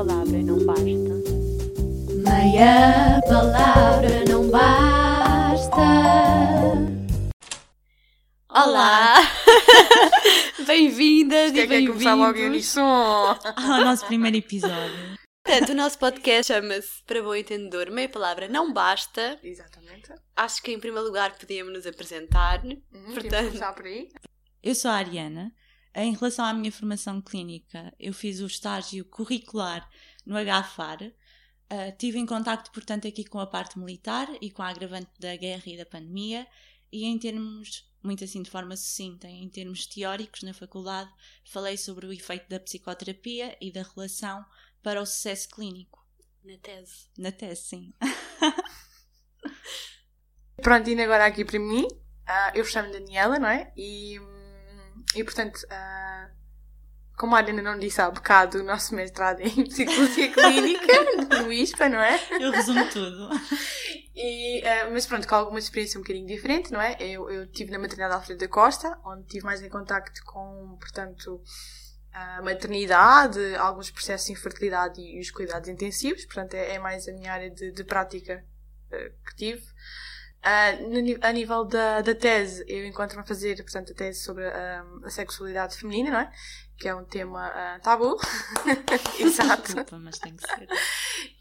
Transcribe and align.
palavra 0.00 0.38
não 0.42 0.64
basta. 0.64 0.82
Meia 2.24 3.20
palavra 3.28 4.24
não 4.26 4.48
basta. 4.48 5.76
Olá! 8.48 9.16
Bem-vindas 10.66 11.52
e 11.54 11.66
começar 11.86 12.14
logo 12.14 12.30
em 12.30 12.32
bem-vindos. 12.32 12.76
unissom? 12.78 13.38
ao 13.44 13.84
nosso 13.84 14.06
primeiro 14.06 14.38
episódio. 14.38 15.18
Portanto, 15.44 15.68
o 15.68 15.74
nosso 15.74 15.98
podcast 15.98 16.50
chama-se 16.50 17.02
Para 17.04 17.22
Bom 17.22 17.34
Entendedor, 17.34 17.90
meia 17.90 18.08
palavra 18.08 18.48
não 18.48 18.72
basta. 18.72 19.38
Exatamente. 19.42 20.14
Acho 20.34 20.62
que 20.62 20.72
em 20.72 20.80
primeiro 20.80 21.06
lugar 21.06 21.36
podíamos 21.36 21.74
nos 21.74 21.86
apresentar. 21.86 22.64
Uhum, 22.64 23.12
Portanto- 23.12 23.74
por 23.74 23.84
aí. 23.84 24.08
Eu 24.62 24.74
sou 24.74 24.90
a 24.90 24.94
Ariana. 24.94 25.52
Em 25.94 26.14
relação 26.14 26.44
à 26.44 26.52
minha 26.52 26.70
formação 26.70 27.20
clínica, 27.20 27.92
eu 27.98 28.12
fiz 28.12 28.40
o 28.40 28.46
estágio 28.46 29.04
curricular 29.04 29.88
no 30.24 30.36
HFAR. 30.36 31.02
Uh, 31.02 31.96
tive 31.98 32.18
em 32.18 32.26
contacto, 32.26 32.70
portanto, 32.70 33.08
aqui 33.08 33.24
com 33.24 33.38
a 33.38 33.46
parte 33.46 33.78
militar 33.78 34.28
e 34.40 34.50
com 34.50 34.62
a 34.62 34.68
agravante 34.68 35.10
da 35.18 35.34
guerra 35.36 35.64
e 35.66 35.76
da 35.76 35.86
pandemia. 35.86 36.46
E 36.92 37.04
em 37.04 37.18
termos, 37.18 37.88
muito 38.02 38.24
assim 38.24 38.42
de 38.42 38.50
forma 38.50 38.76
sucinta, 38.76 39.28
em 39.28 39.48
termos 39.48 39.86
teóricos 39.86 40.42
na 40.42 40.54
faculdade, 40.54 41.10
falei 41.44 41.76
sobre 41.76 42.06
o 42.06 42.12
efeito 42.12 42.48
da 42.48 42.60
psicoterapia 42.60 43.56
e 43.60 43.72
da 43.72 43.82
relação 43.82 44.44
para 44.82 45.00
o 45.00 45.06
sucesso 45.06 45.48
clínico. 45.48 46.04
Na 46.44 46.56
tese. 46.58 47.08
Na 47.18 47.32
tese, 47.32 47.62
sim. 47.62 47.94
Pronto, 50.62 50.88
indo 50.88 51.02
agora 51.02 51.26
aqui 51.26 51.44
para 51.44 51.58
mim. 51.58 51.86
ah, 52.26 52.52
eu 52.54 52.64
chamo 52.64 52.92
Daniela, 52.92 53.38
não 53.38 53.48
é? 53.48 53.72
E, 53.76 54.18
hum, 54.18 54.39
e 55.14 55.24
portanto, 55.24 55.60
ah, 55.70 56.28
como 57.16 57.34
a 57.34 57.38
Ariana 57.38 57.60
não 57.60 57.78
disse 57.78 58.00
há 58.00 58.10
bocado, 58.10 58.60
o 58.60 58.62
nosso 58.62 58.94
mestrado 58.94 59.40
é 59.40 59.46
em 59.46 59.64
Psicologia 59.64 60.32
Clínica, 60.32 60.92
no 61.42 61.52
ISPA, 61.52 61.88
não 61.88 62.00
é? 62.00 62.18
Eu 62.40 62.50
resumo 62.50 62.88
tudo. 62.88 63.28
E, 64.14 64.62
ah, 64.66 64.90
mas 64.90 65.06
pronto, 65.06 65.28
com 65.28 65.34
alguma 65.34 65.58
experiência 65.58 65.98
um 65.98 66.02
bocadinho 66.02 66.26
diferente, 66.26 66.72
não 66.72 66.80
é? 66.80 66.96
Eu, 66.98 67.28
eu 67.30 67.44
estive 67.44 67.70
na 67.70 67.78
maternidade 67.78 68.14
Alfredo 68.14 68.40
da 68.40 68.48
Costa, 68.48 68.98
onde 69.04 69.26
tive 69.26 69.44
mais 69.44 69.62
em 69.62 69.68
contacto 69.68 70.22
com, 70.24 70.76
portanto, 70.80 71.42
a 72.12 72.42
maternidade, 72.42 73.38
alguns 73.56 73.90
processos 73.90 74.26
de 74.26 74.32
infertilidade 74.32 75.00
e 75.00 75.20
os 75.20 75.30
cuidados 75.30 75.68
intensivos, 75.68 76.24
portanto, 76.24 76.54
é, 76.54 76.74
é 76.74 76.78
mais 76.78 77.06
a 77.06 77.12
minha 77.12 77.32
área 77.32 77.50
de, 77.50 77.70
de 77.70 77.84
prática 77.84 78.44
ah, 78.92 79.10
que 79.26 79.36
tive. 79.36 79.62
No 80.88 81.00
ni- 81.00 81.18
a 81.20 81.32
nível 81.32 81.64
da, 81.64 82.00
da 82.00 82.14
tese, 82.14 82.64
eu 82.66 82.86
encontro-me 82.86 83.22
a 83.22 83.26
fazer, 83.26 83.56
portanto, 83.62 83.92
a 83.92 83.94
tese 83.94 84.22
sobre 84.24 84.46
ah, 84.46 84.84
a 85.04 85.10
sexualidade 85.10 85.76
feminina, 85.76 86.10
não 86.10 86.20
é? 86.20 86.32
Que 86.78 86.88
é 86.88 86.94
um 86.94 87.04
tema 87.04 87.46
ah, 87.46 87.78
tabu. 87.82 88.16
Exato. 89.20 89.62
Desculpa, 89.62 89.98
mas 89.98 90.18
tem 90.18 90.34
que 90.34 90.46
ser. 90.46 90.66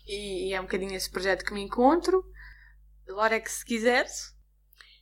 E, 0.05 0.49
e 0.49 0.53
é 0.53 0.59
um 0.59 0.63
bocadinho 0.63 0.93
esse 0.95 1.09
projeto 1.09 1.45
que 1.45 1.53
me 1.53 1.61
encontro. 1.61 2.23
Lorex, 3.07 3.51
se 3.59 3.65
quiseres. 3.65 4.35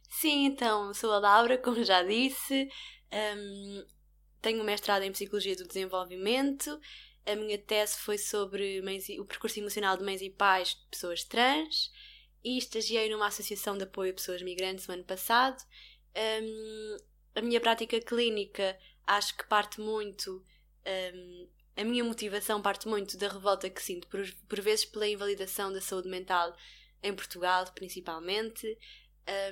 Sim, 0.09 0.45
então, 0.45 0.93
sou 0.93 1.11
a 1.11 1.19
Laura, 1.19 1.57
como 1.57 1.83
já 1.83 2.03
disse. 2.03 2.69
Hum, 3.11 3.85
tenho 4.41 4.61
um 4.61 4.65
mestrado 4.65 5.03
em 5.03 5.11
Psicologia 5.11 5.55
do 5.55 5.67
Desenvolvimento. 5.67 6.79
A 7.25 7.35
minha 7.35 7.57
tese 7.57 7.97
foi 7.97 8.17
sobre 8.17 8.81
mães 8.81 9.09
e- 9.09 9.19
o 9.19 9.25
percurso 9.25 9.59
emocional 9.59 9.97
de 9.97 10.03
mães 10.03 10.21
e 10.21 10.29
pais 10.29 10.69
de 10.69 10.85
pessoas 10.91 11.23
trans. 11.23 11.91
E 12.47 12.57
estagiei 12.57 13.09
numa 13.09 13.27
associação 13.27 13.77
de 13.77 13.83
apoio 13.83 14.11
a 14.11 14.13
pessoas 14.13 14.41
migrantes 14.41 14.87
no 14.87 14.93
ano 14.93 15.03
passado. 15.03 15.61
Hum, 16.15 16.97
a 17.35 17.41
minha 17.41 17.59
prática 17.59 17.99
clínica 17.99 18.79
acho 19.05 19.35
que 19.35 19.45
parte 19.47 19.81
muito. 19.81 20.45
hum, 21.13 21.47
a 21.75 21.83
minha 21.83 22.05
motivação 22.05 22.61
parte 22.61 22.87
muito 22.87 23.17
da 23.17 23.27
revolta 23.27 23.69
que 23.69 23.83
sinto, 23.83 24.07
por, 24.07 24.25
por 24.47 24.61
vezes, 24.61 24.85
pela 24.85 25.07
invalidação 25.07 25.73
da 25.73 25.81
saúde 25.81 26.07
mental 26.07 26.55
em 27.03 27.13
Portugal, 27.13 27.65
principalmente. 27.75 28.65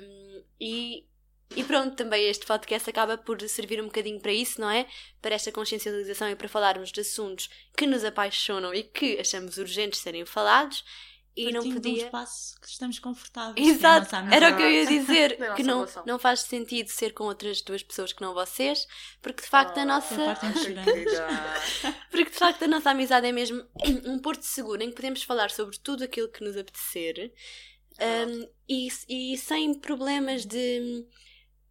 Um, 0.02 0.42
e, 0.58 1.06
e 1.54 1.62
pronto, 1.64 1.94
também 1.96 2.26
este 2.28 2.46
podcast 2.46 2.88
acaba 2.88 3.18
por 3.18 3.40
servir 3.42 3.78
um 3.78 3.84
bocadinho 3.84 4.18
para 4.20 4.32
isso, 4.32 4.58
não 4.58 4.70
é? 4.70 4.88
Para 5.20 5.34
esta 5.34 5.52
consciencialização 5.52 6.30
e 6.30 6.34
para 6.34 6.48
falarmos 6.48 6.90
de 6.90 7.02
assuntos 7.02 7.50
que 7.76 7.86
nos 7.86 8.02
apaixonam 8.04 8.72
e 8.74 8.82
que 8.82 9.20
achamos 9.20 9.58
urgentes 9.58 10.00
serem 10.00 10.24
falados. 10.24 10.82
E 11.36 11.52
não 11.52 11.60
de 11.60 11.68
um 11.68 11.74
podia. 11.74 12.04
espaço 12.06 12.58
que 12.60 12.66
estamos 12.68 12.98
confortáveis. 12.98 13.66
é 13.66 13.70
a 13.70 13.74
Exato, 13.74 14.14
nossa 14.16 14.34
era 14.34 14.50
o 14.52 14.56
que 14.56 14.62
eu 14.62 14.70
ia 14.70 14.86
dizer, 14.88 15.36
que 15.36 15.42
nossa 15.42 15.62
não, 15.62 15.74
relação. 15.80 16.02
não 16.06 16.18
faz 16.18 16.40
sentido 16.40 16.88
ser 16.88 17.12
com 17.12 17.24
outras 17.24 17.60
duas 17.60 17.82
pessoas 17.82 18.12
que 18.12 18.22
não 18.22 18.32
vocês, 18.32 18.86
porque 19.20 19.42
de 19.42 19.48
facto 19.48 19.76
a 19.78 19.82
Oh, 19.82 19.86
nossa. 19.86 20.14
partem 20.16 20.52
chorando. 20.54 20.86
Porque 22.10 22.30
de 22.30 22.36
facto 22.38 22.62
a 22.62 22.68
nossa 22.68 22.90
amizade 22.90 23.26
é 23.26 23.32
mesmo 23.32 23.62
um 24.06 24.18
porto 24.18 24.42
seguro 24.42 24.82
em 24.82 24.88
que 24.88 24.96
podemos 24.96 25.22
falar 25.22 25.50
sobre 25.50 25.76
tudo 25.78 26.02
aquilo 26.04 26.28
que 26.30 26.42
nos 26.42 26.56
apetecer 26.56 27.30
um, 28.00 28.48
e, 28.68 28.88
e 29.08 29.36
sem 29.36 29.74
problemas 29.74 30.46
de. 30.46 31.04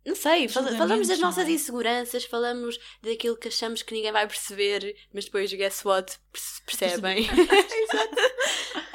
Não 0.06 0.16
sei, 0.16 0.48
fala- 0.48 0.72
falamos 0.78 1.08
das 1.08 1.18
nossas 1.18 1.48
é? 1.48 1.52
inseguranças, 1.52 2.26
falamos 2.26 2.78
daquilo 3.02 3.36
que 3.36 3.48
achamos 3.48 3.82
que 3.82 3.92
ninguém 3.96 4.12
vai 4.12 4.28
perceber, 4.28 4.96
mas 5.12 5.26
depois, 5.26 5.52
guess 5.52 5.84
what? 5.84 6.16
Perce- 6.32 6.62
Percebem. 6.64 7.28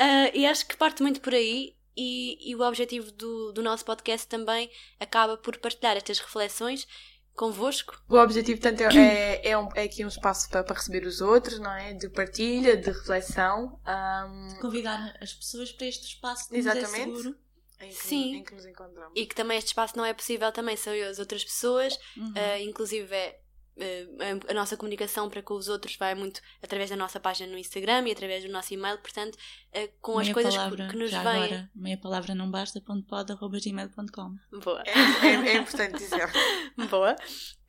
Ah, 0.00 0.30
e 0.34 0.46
acho 0.46 0.66
que 0.66 0.76
parte 0.76 1.02
muito 1.02 1.20
por 1.20 1.34
aí. 1.34 1.76
E, 1.96 2.50
e 2.50 2.56
o 2.56 2.62
objetivo 2.62 3.10
do, 3.12 3.52
do 3.52 3.62
nosso 3.62 3.84
podcast 3.84 4.26
também 4.26 4.70
acaba 4.98 5.36
por 5.36 5.58
partilhar 5.58 5.96
estas 5.96 6.18
reflexões 6.18 6.86
convosco. 7.34 8.00
O 8.08 8.16
objetivo, 8.16 8.60
portanto, 8.60 8.80
é, 8.96 9.46
é, 9.46 9.58
um- 9.58 9.68
é 9.74 9.82
aqui 9.84 10.04
um 10.04 10.08
espaço 10.08 10.48
para, 10.50 10.62
para 10.64 10.76
receber 10.76 11.06
os 11.06 11.20
outros, 11.20 11.58
não 11.58 11.72
é? 11.72 11.92
De 11.94 12.08
partilha, 12.08 12.76
de 12.76 12.90
reflexão. 12.90 13.80
ahm, 13.84 14.58
Convidar 14.60 15.14
as 15.20 15.32
pessoas 15.34 15.72
para 15.72 15.86
este 15.86 16.06
espaço 16.06 16.44
nos 16.54 16.66
é 16.66 16.70
Exatamente. 16.70 17.16
seguro. 17.16 17.36
em, 17.80 17.88
que, 17.88 17.94
Sim. 17.94 18.36
em 18.36 18.44
que 18.44 18.54
nos 18.54 18.66
encontramos. 18.66 19.12
E 19.16 19.26
que 19.26 19.34
também 19.34 19.56
este 19.58 19.68
espaço 19.68 19.96
não 19.96 20.04
é 20.04 20.12
possível 20.12 20.52
também 20.52 20.76
sem 20.76 21.02
as 21.02 21.18
outras 21.18 21.42
pessoas. 21.44 21.98
Uhum. 22.16 22.28
Uh, 22.32 22.58
inclusive, 22.68 23.14
é, 23.14 23.30
uh, 23.30 23.40
a, 23.80 24.50
a 24.50 24.54
nossa 24.54 24.76
comunicação 24.76 25.28
para 25.30 25.42
com 25.42 25.54
os 25.54 25.68
outros 25.68 25.96
vai 25.96 26.14
muito 26.14 26.40
através 26.62 26.90
da 26.90 26.96
nossa 26.96 27.18
página 27.18 27.50
no 27.50 27.58
Instagram 27.58 28.06
e 28.08 28.12
através 28.12 28.44
do 28.44 28.50
nosso 28.50 28.72
e-mail, 28.74 28.98
portanto, 28.98 29.34
uh, 29.36 29.88
com 30.00 30.18
as 30.18 30.24
Meia 30.26 30.34
coisas 30.34 30.54
palavra, 30.54 30.88
que, 30.88 30.96
nos 30.96 31.10
vêm. 31.10 31.18
agora, 31.20 31.70
meia 31.74 31.96
palavra 31.98 32.34
não 32.34 32.50
basta, 32.50 32.80
ponto 32.80 33.06
pod, 33.06 33.32
arroba 33.32 33.58
gmail.com. 33.58 34.36
Boa. 34.62 34.82
É, 34.86 35.26
é- 35.26 35.48
é 35.48 35.56
importante 35.56 35.98
dizer. 35.98 36.28
Boa. 36.90 37.14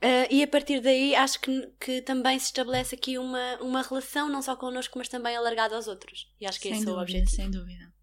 Uh, 0.04 0.26
e 0.32 0.42
a 0.44 0.48
partir 0.48 0.82
daí 0.82 1.14
acho 1.16 1.40
que, 1.40 1.72
que 1.80 2.02
também 2.02 2.38
se 2.40 2.46
estabelece 2.46 2.96
aqui 2.96 3.18
uma, 3.18 3.58
uma 3.62 3.82
relação 3.84 4.28
não 4.30 4.42
só 4.42 4.56
connosco, 4.56 4.98
mas 4.98 5.08
também 5.08 5.36
alargada 5.36 5.76
aos 5.76 5.88
outros. 5.88 6.28
E 6.40 6.46
acho 6.48 6.60
que 6.60 6.70
sem 6.70 6.78
esse 6.78 6.88
é 6.88 6.92
o 6.92 6.96
dúvida, 6.96 7.02
objetivo. 7.04 7.36
sem 7.36 7.52
dúvida. 7.52 7.94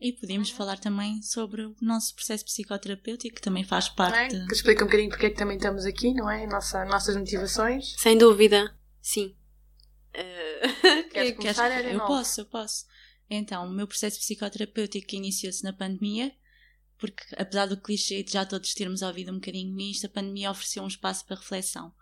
Uhum. 0.00 0.08
E 0.08 0.12
podemos 0.12 0.50
falar 0.50 0.78
também 0.78 1.22
sobre 1.22 1.62
o 1.62 1.74
nosso 1.80 2.14
processo 2.14 2.44
psicoterapêutico, 2.44 3.36
que 3.36 3.42
também 3.42 3.64
faz 3.64 3.86
é? 3.86 3.90
parte. 3.94 4.46
Que 4.46 4.54
explica 4.54 4.84
um 4.84 4.86
bocadinho 4.86 5.10
porque 5.10 5.26
é 5.26 5.30
que 5.30 5.36
também 5.36 5.56
estamos 5.56 5.84
aqui, 5.84 6.12
não 6.12 6.30
é? 6.30 6.46
Nossa, 6.46 6.84
nossas 6.84 7.16
motivações. 7.16 7.94
Sem 7.98 8.16
dúvida, 8.18 8.76
sim. 9.00 9.36
Uh, 10.14 10.68
Queres 11.10 11.12
Queres- 11.12 11.36
começar, 11.36 11.70
Ariana? 11.72 11.90
eu 12.02 12.06
posso, 12.06 12.40
eu 12.40 12.46
posso. 12.46 12.84
Então, 13.28 13.66
o 13.66 13.70
meu 13.70 13.86
processo 13.88 14.18
psicoterapêutico 14.20 15.14
iniciou-se 15.14 15.64
na 15.64 15.72
pandemia, 15.72 16.32
porque 16.98 17.24
apesar 17.36 17.66
do 17.66 17.76
clichê 17.80 18.22
de 18.22 18.32
já 18.32 18.46
todos 18.46 18.72
termos 18.74 19.02
ouvido 19.02 19.32
um 19.32 19.36
bocadinho 19.36 19.74
nisto, 19.74 20.06
a 20.06 20.10
pandemia 20.10 20.50
ofereceu 20.50 20.82
um 20.82 20.86
espaço 20.88 21.26
para 21.26 21.36
reflexão. 21.36 21.92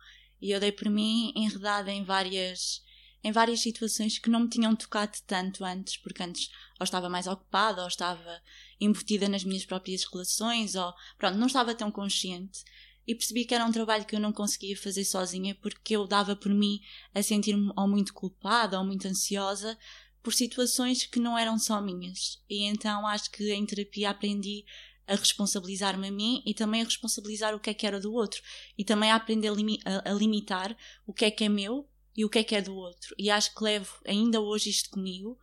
E 0.41 0.51
eu 0.51 0.61
dei 0.61 0.71
por 0.71 0.91
mim 0.91 1.33
enredada 1.35 1.91
em 1.91 2.05
várias, 2.05 2.83
em 3.25 3.33
várias 3.33 3.61
situações 3.61 4.19
que 4.19 4.29
não 4.29 4.41
me 4.41 4.49
tinham 4.49 4.77
tocado 4.77 5.17
tanto 5.27 5.65
antes, 5.65 5.97
porque 5.97 6.23
antes 6.23 6.51
ou 6.79 6.85
estava 6.85 7.09
mais 7.09 7.27
ocupada, 7.27 7.81
ou 7.83 7.89
estava 7.89 8.41
embutida 8.79 9.29
nas 9.29 9.43
minhas 9.43 9.65
próprias 9.65 10.05
relações, 10.05 10.75
ou 10.75 10.93
pronto, 11.17 11.39
não 11.39 11.47
estava 11.47 11.75
tão 11.75 11.91
consciente. 11.91 12.63
E 13.07 13.15
percebi 13.15 13.45
que 13.45 13.55
era 13.55 13.65
um 13.65 13.73
trabalho 13.73 14.05
que 14.05 14.15
eu 14.15 14.21
não 14.21 14.33
conseguia 14.33 14.77
fazer 14.77 15.05
sozinha, 15.05 15.55
porque 15.55 15.97
eu 15.97 16.07
dava 16.07 16.37
por 16.37 16.53
mim 16.53 16.81
a 17.15 17.23
sentir-me 17.23 17.73
ou 17.77 17.89
muito 17.89 18.13
culpada 18.15 18.79
ou 18.79 18.85
muito 18.85 19.09
ansiosa 19.09 19.79
por 20.23 20.33
situações 20.33 21.05
que 21.07 21.21
não 21.21 21.37
eram 21.37 21.59
só 21.59 21.81
minhas. 21.81 22.43
E 22.49 22.65
então 22.65 23.07
acho 23.07 23.31
que 23.31 23.53
em 23.53 23.65
terapia 23.67 24.11
aprendi 24.11 24.65
a 25.07 25.15
responsabilizar-me 25.17 26.09
a 26.09 26.13
mim 26.13 26.43
e 26.47 26.55
também 26.55 26.81
a 26.81 26.85
responsabilizar 26.85 27.55
o 27.55 27.61
que 27.61 27.69
é 27.69 27.75
que 27.75 27.87
era 27.87 28.01
do 28.01 28.13
outro. 28.13 28.43
E 28.77 28.85
também 28.85 29.11
a 29.11 29.17
aprender 29.17 29.49
a, 29.49 29.53
limi- 29.53 29.81
a- 29.85 30.11
a 30.11 30.15
limitar 30.15 30.75
o 31.07 31.13
que 31.13 31.27
é 31.27 31.31
que 31.31 31.45
é 31.45 31.49
meu 31.49 31.87
e 32.17 32.25
o 32.25 32.29
que 32.31 32.39
é 32.39 32.45
que 32.45 32.55
é 32.55 32.63
do 32.63 32.75
outro. 32.75 33.15
E 33.19 33.31
acho 33.31 33.55
que 33.55 33.63
levo 33.65 33.93
ainda 34.07 34.41
hoje 34.41 34.71
isto 34.71 34.91
comigo. 34.91 35.39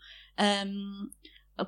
a- 1.58 1.68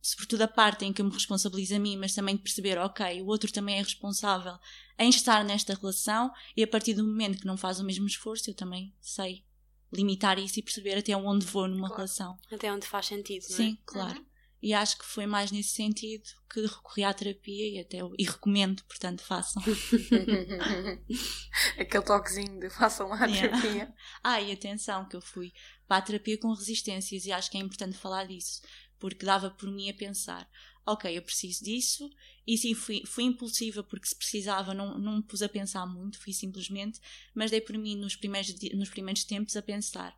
sobretudo 0.00 0.42
a 0.42 0.48
parte 0.48 0.84
em 0.84 0.92
que 0.92 1.00
eu 1.00 1.06
me 1.06 1.12
responsabilizo 1.12 1.74
a 1.74 1.78
mim, 1.78 1.96
mas 1.96 2.14
também 2.14 2.36
de 2.36 2.42
perceber, 2.42 2.78
ok, 2.78 3.20
o 3.22 3.26
outro 3.26 3.50
também 3.52 3.76
é 3.76 3.82
responsável 3.82 4.56
em 4.98 5.08
estar 5.10 5.44
nesta 5.44 5.74
relação 5.74 6.30
e 6.56 6.62
a 6.62 6.66
partir 6.68 6.94
do 6.94 7.02
momento 7.04 7.40
que 7.40 7.46
não 7.46 7.56
faz 7.56 7.80
o 7.80 7.84
mesmo 7.84 8.06
esforço, 8.06 8.48
eu 8.50 8.54
também 8.54 8.94
sei 9.00 9.44
limitar 9.92 10.38
isso 10.38 10.58
e 10.58 10.62
perceber 10.62 10.96
até 10.98 11.16
onde 11.16 11.44
vou 11.46 11.66
numa 11.66 11.88
Claro. 11.88 11.94
relação. 11.96 12.38
Até 12.52 12.72
onde 12.72 12.86
faz 12.86 13.06
sentido, 13.06 13.42
não 13.50 13.54
é? 13.54 13.56
Sim, 13.56 13.78
claro. 13.84 14.24
E 14.62 14.72
acho 14.72 14.96
que 14.96 15.04
foi 15.04 15.26
mais 15.26 15.50
nesse 15.50 15.70
sentido 15.70 16.22
que 16.48 16.60
recorri 16.60 17.02
à 17.02 17.12
terapia 17.12 17.68
e 17.68 17.80
até 17.80 17.98
e 18.18 18.24
recomendo, 18.24 18.84
portanto, 18.84 19.22
façam. 19.22 19.62
Aquele 21.78 22.04
toquezinho 22.04 22.60
de 22.60 22.70
façam 22.70 23.08
lá 23.08 23.24
a 23.24 23.26
Yeah. 23.26 23.60
terapia. 23.60 23.94
Ah, 24.22 24.40
e 24.40 24.52
atenção, 24.52 25.08
que 25.08 25.16
eu 25.16 25.20
fui 25.20 25.52
para 25.88 25.96
a 25.98 26.02
terapia 26.02 26.38
com 26.38 26.52
resistências 26.52 27.26
e 27.26 27.32
acho 27.32 27.50
que 27.50 27.58
é 27.58 27.60
importante 27.60 27.98
falar 27.98 28.26
disso, 28.26 28.62
porque 28.98 29.26
dava 29.26 29.50
por 29.50 29.70
mim 29.70 29.90
a 29.90 29.94
pensar, 29.94 30.48
ok, 30.86 31.16
eu 31.16 31.22
preciso 31.22 31.64
disso, 31.64 32.08
e 32.46 32.56
sim, 32.56 32.74
fui, 32.74 33.02
fui 33.06 33.24
impulsiva 33.24 33.82
porque 33.82 34.06
se 34.06 34.16
precisava, 34.16 34.74
não, 34.74 34.98
não 34.98 35.16
me 35.16 35.22
pus 35.22 35.42
a 35.42 35.48
pensar 35.48 35.86
muito, 35.86 36.20
fui 36.20 36.32
simplesmente, 36.32 37.00
mas 37.34 37.50
dei 37.50 37.60
por 37.60 37.76
mim 37.76 37.96
nos 37.96 38.16
primeiros, 38.16 38.54
nos 38.74 38.90
primeiros 38.90 39.24
tempos 39.24 39.56
a 39.56 39.62
pensar, 39.62 40.16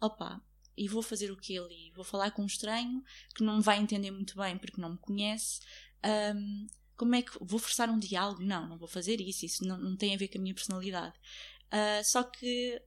opa, 0.00 0.40
e 0.76 0.88
vou 0.88 1.02
fazer 1.02 1.30
o 1.30 1.36
que 1.36 1.58
ali? 1.58 1.90
Vou 1.94 2.04
falar 2.04 2.30
com 2.30 2.42
um 2.42 2.46
estranho 2.46 3.02
que 3.34 3.42
não 3.44 3.56
me 3.58 3.62
vai 3.62 3.78
entender 3.78 4.10
muito 4.10 4.36
bem 4.36 4.56
porque 4.58 4.80
não 4.80 4.92
me 4.92 4.98
conhece. 4.98 5.60
Ahm, 6.02 6.66
como 6.96 7.14
é 7.14 7.22
que 7.22 7.32
vou 7.40 7.58
forçar 7.58 7.90
um 7.90 7.98
diálogo? 7.98 8.42
Não, 8.42 8.68
não 8.68 8.78
vou 8.78 8.88
fazer 8.88 9.20
isso. 9.20 9.44
Isso 9.44 9.64
não, 9.66 9.76
não 9.78 9.96
tem 9.96 10.14
a 10.14 10.18
ver 10.18 10.28
com 10.28 10.38
a 10.38 10.40
minha 10.40 10.54
personalidade. 10.54 11.14
Ah, 11.70 12.00
só 12.04 12.22
que 12.22 12.80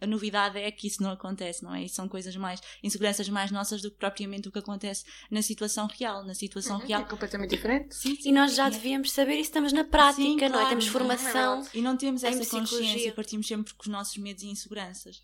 a 0.00 0.06
novidade 0.06 0.58
é 0.58 0.70
que 0.70 0.86
isso 0.86 1.02
não 1.02 1.10
acontece, 1.10 1.62
não 1.62 1.74
é? 1.74 1.84
E 1.84 1.88
são 1.88 2.06
coisas 2.08 2.36
mais, 2.36 2.60
inseguranças 2.82 3.28
mais 3.30 3.50
nossas 3.50 3.80
do 3.80 3.90
que 3.90 3.96
propriamente 3.96 4.46
o 4.48 4.52
que 4.52 4.58
acontece 4.58 5.04
na 5.30 5.40
situação 5.42 5.86
real. 5.86 6.24
Na 6.24 6.34
situação 6.34 6.80
É 6.82 6.86
real. 6.86 7.06
completamente 7.06 7.50
diferente. 7.50 7.94
Sim, 7.94 8.14
sim, 8.16 8.28
E 8.28 8.32
nós 8.32 8.54
já 8.54 8.66
é. 8.66 8.70
devíamos 8.70 9.10
saber 9.10 9.32
isso, 9.34 9.42
estamos 9.50 9.72
na 9.72 9.84
prática, 9.84 10.22
Sim, 10.22 10.36
não 10.36 10.44
é? 10.44 10.50
claro, 10.50 10.68
Temos 10.68 10.84
não 10.84 10.90
é? 10.90 10.92
formação. 10.92 11.68
E 11.72 11.80
não 11.82 11.96
temos 11.96 12.22
em 12.22 12.28
essa 12.28 12.50
consciência, 12.50 13.12
partimos 13.12 13.46
sempre 13.46 13.72
com 13.74 13.82
os 13.82 13.88
nossos 13.88 14.16
medos 14.18 14.42
e 14.42 14.48
inseguranças. 14.48 15.22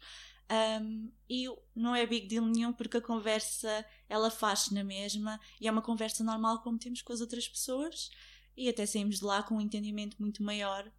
Um, 0.50 1.10
e 1.30 1.46
não 1.74 1.94
é 1.94 2.04
big 2.06 2.26
deal 2.26 2.44
nenhum 2.44 2.72
porque 2.72 2.98
a 2.98 3.00
conversa 3.00 3.86
ela 4.06 4.30
faz-se 4.30 4.74
na 4.74 4.84
mesma 4.84 5.40
e 5.58 5.66
é 5.66 5.70
uma 5.70 5.80
conversa 5.80 6.22
normal 6.22 6.60
como 6.62 6.78
temos 6.78 7.00
com 7.00 7.12
as 7.12 7.22
outras 7.22 7.48
pessoas 7.48 8.10
e 8.54 8.68
até 8.68 8.84
saímos 8.84 9.18
de 9.18 9.24
lá 9.24 9.42
com 9.42 9.54
um 9.54 9.60
entendimento 9.60 10.16
muito 10.20 10.42
maior 10.42 10.90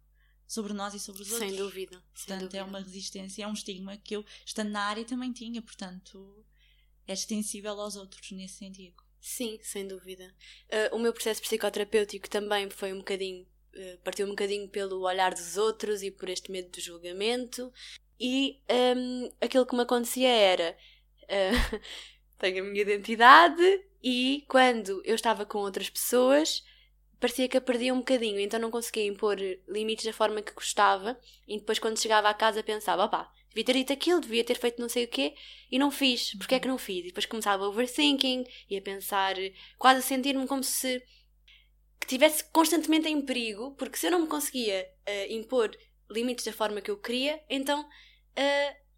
sobre 0.46 0.72
nós 0.72 0.94
e 0.94 1.00
sobre 1.00 1.22
os 1.22 1.30
outros. 1.30 1.48
Sem 1.48 1.58
dúvida. 1.58 1.92
sem 1.92 2.02
Portanto, 2.14 2.40
dúvida. 2.40 2.58
é 2.58 2.64
uma 2.64 2.80
resistência, 2.80 3.44
é 3.44 3.46
um 3.46 3.52
estigma 3.52 3.96
que 3.96 4.16
eu, 4.16 4.24
estando 4.44 4.70
na 4.70 4.82
área, 4.82 5.04
também 5.04 5.32
tinha. 5.32 5.62
Portanto, 5.62 6.44
é 7.06 7.12
extensível 7.12 7.80
aos 7.80 7.96
outros 7.96 8.30
nesse 8.32 8.56
sentido. 8.56 9.02
Sim, 9.20 9.58
sem 9.62 9.86
dúvida. 9.86 10.34
Ah, 10.70 10.94
o 10.94 10.98
meu 10.98 11.12
processo 11.12 11.40
psicoterapêutico 11.40 12.28
também 12.28 12.68
foi 12.68 12.92
um 12.92 12.98
bocadinho, 12.98 13.46
ah, 13.74 13.98
partiu 14.04 14.26
um 14.26 14.30
bocadinho 14.30 14.68
pelo 14.68 15.00
olhar 15.02 15.32
dos 15.32 15.56
outros 15.56 16.02
e 16.02 16.10
por 16.10 16.28
este 16.28 16.50
medo 16.50 16.70
do 16.70 16.80
julgamento. 16.80 17.72
E 18.26 18.58
ahm, 18.70 19.28
aquilo 19.38 19.66
que 19.66 19.76
me 19.76 19.82
acontecia 19.82 20.30
era: 20.30 20.74
ah, 21.28 21.80
tenho 22.40 22.64
a 22.64 22.66
minha 22.66 22.80
identidade 22.80 23.84
e 24.02 24.46
quando 24.48 25.02
eu 25.04 25.14
estava 25.14 25.44
com 25.44 25.58
outras 25.58 25.90
pessoas 25.90 26.64
parecia 27.20 27.48
que 27.48 27.56
a 27.56 27.60
perdia 27.60 27.92
um 27.94 27.98
bocadinho, 27.98 28.38
então 28.40 28.60
não 28.60 28.70
conseguia 28.70 29.06
impor 29.06 29.38
limites 29.68 30.04
da 30.06 30.12
forma 30.12 30.42
que 30.42 30.52
gostava. 30.54 31.18
E 31.46 31.58
depois, 31.58 31.78
quando 31.78 32.00
chegava 32.00 32.30
à 32.30 32.34
casa, 32.34 32.62
pensava: 32.62 33.04
opá, 33.04 33.30
devia 33.50 33.64
ter 33.64 33.74
dito 33.74 33.92
aquilo, 33.92 34.20
devia 34.20 34.42
ter 34.42 34.58
feito 34.58 34.80
não 34.80 34.88
sei 34.88 35.04
o 35.04 35.08
quê, 35.08 35.34
e 35.70 35.78
não 35.78 35.90
fiz. 35.90 36.34
Porquê 36.38 36.54
é 36.54 36.60
que 36.60 36.68
não 36.68 36.78
fiz? 36.78 37.04
E 37.04 37.08
depois 37.08 37.26
começava 37.26 37.66
overthinking 37.66 38.44
e 38.70 38.76
a 38.78 38.82
pensar, 38.82 39.34
quase 39.78 39.98
a 40.00 40.02
sentir-me 40.02 40.46
como 40.46 40.64
se 40.64 41.02
que 42.00 42.06
estivesse 42.06 42.44
constantemente 42.52 43.08
em 43.08 43.20
perigo, 43.20 43.74
porque 43.78 43.98
se 43.98 44.06
eu 44.06 44.10
não 44.10 44.20
me 44.22 44.28
conseguia 44.28 44.86
eh, 45.06 45.32
impor 45.34 45.70
limites 46.10 46.44
da 46.44 46.52
forma 46.52 46.80
que 46.80 46.90
eu 46.90 46.96
queria, 46.96 47.42
então. 47.50 47.86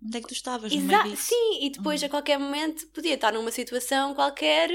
Onde 0.04 0.18
é 0.18 0.20
que 0.20 0.28
tu 0.28 0.34
estavas 0.34 0.72
exa- 0.72 1.16
sim, 1.16 1.64
e 1.66 1.70
depois 1.70 2.00
Uhum. 2.02 2.06
a 2.06 2.10
qualquer 2.10 2.38
momento 2.38 2.86
podia 2.88 3.14
estar 3.14 3.32
numa 3.32 3.50
situação 3.50 4.14
qualquer 4.14 4.68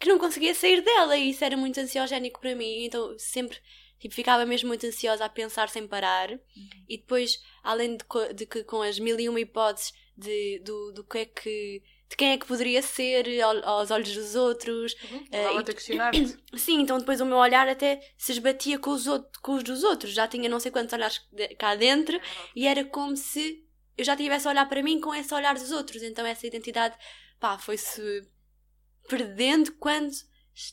que 0.00 0.08
não 0.08 0.18
conseguia 0.18 0.54
sair 0.54 0.80
dela, 0.80 1.16
e 1.16 1.30
isso 1.30 1.44
era 1.44 1.56
muito 1.56 1.78
ansiogénico 1.80 2.40
para 2.40 2.54
mim, 2.54 2.84
então 2.84 3.16
sempre. 3.18 3.58
Tipo, 3.98 4.14
ficava 4.14 4.44
mesmo 4.44 4.68
muito 4.68 4.84
ansiosa 4.86 5.24
a 5.24 5.28
pensar 5.28 5.68
sem 5.70 5.86
parar. 5.86 6.30
Uhum. 6.30 6.38
E 6.88 6.98
depois, 6.98 7.40
além 7.62 7.96
de, 7.96 8.04
co- 8.04 8.32
de 8.34 8.44
que 8.44 8.62
com 8.64 8.82
as 8.82 8.98
mil 8.98 9.18
e 9.18 9.28
uma 9.28 9.40
hipóteses 9.40 9.92
de, 10.16 10.58
do, 10.60 10.92
do 10.92 11.04
que 11.04 11.18
é 11.18 11.24
que. 11.24 11.82
de 12.10 12.16
quem 12.16 12.32
é 12.32 12.36
que 12.38 12.44
poderia 12.46 12.82
ser 12.82 13.40
ao- 13.40 13.64
aos 13.66 13.90
olhos 13.90 14.12
dos 14.14 14.34
outros. 14.34 14.94
Eh, 15.32 15.42
Estava 15.42 15.62
e. 16.12 16.26
Sim, 16.58 16.80
então 16.82 16.98
depois 16.98 17.20
o 17.20 17.24
meu 17.26 17.38
olhar 17.38 17.66
até 17.66 17.98
se 18.18 18.32
esbatia 18.32 18.78
com 18.78 18.90
os, 18.90 19.06
outros, 19.06 19.40
com 19.40 19.54
os 19.54 19.62
dos 19.62 19.82
outros. 19.84 20.12
Já 20.12 20.28
tinha 20.28 20.48
não 20.50 20.60
sei 20.60 20.70
quantos 20.70 20.92
olhares 20.92 21.20
cá 21.58 21.74
dentro 21.74 22.20
e 22.54 22.66
era 22.66 22.84
como 22.84 23.16
se 23.16 23.64
eu 23.96 24.04
já 24.04 24.16
tivesse 24.16 24.46
a 24.46 24.50
olhar 24.50 24.68
para 24.68 24.82
mim 24.82 25.00
com 25.00 25.14
esse 25.14 25.32
olhar 25.34 25.54
dos 25.54 25.70
outros. 25.70 26.02
Então 26.02 26.24
essa 26.26 26.46
identidade, 26.46 26.96
pá, 27.40 27.58
foi-se 27.58 28.00
perdendo 29.08 29.72
quando. 29.74 30.12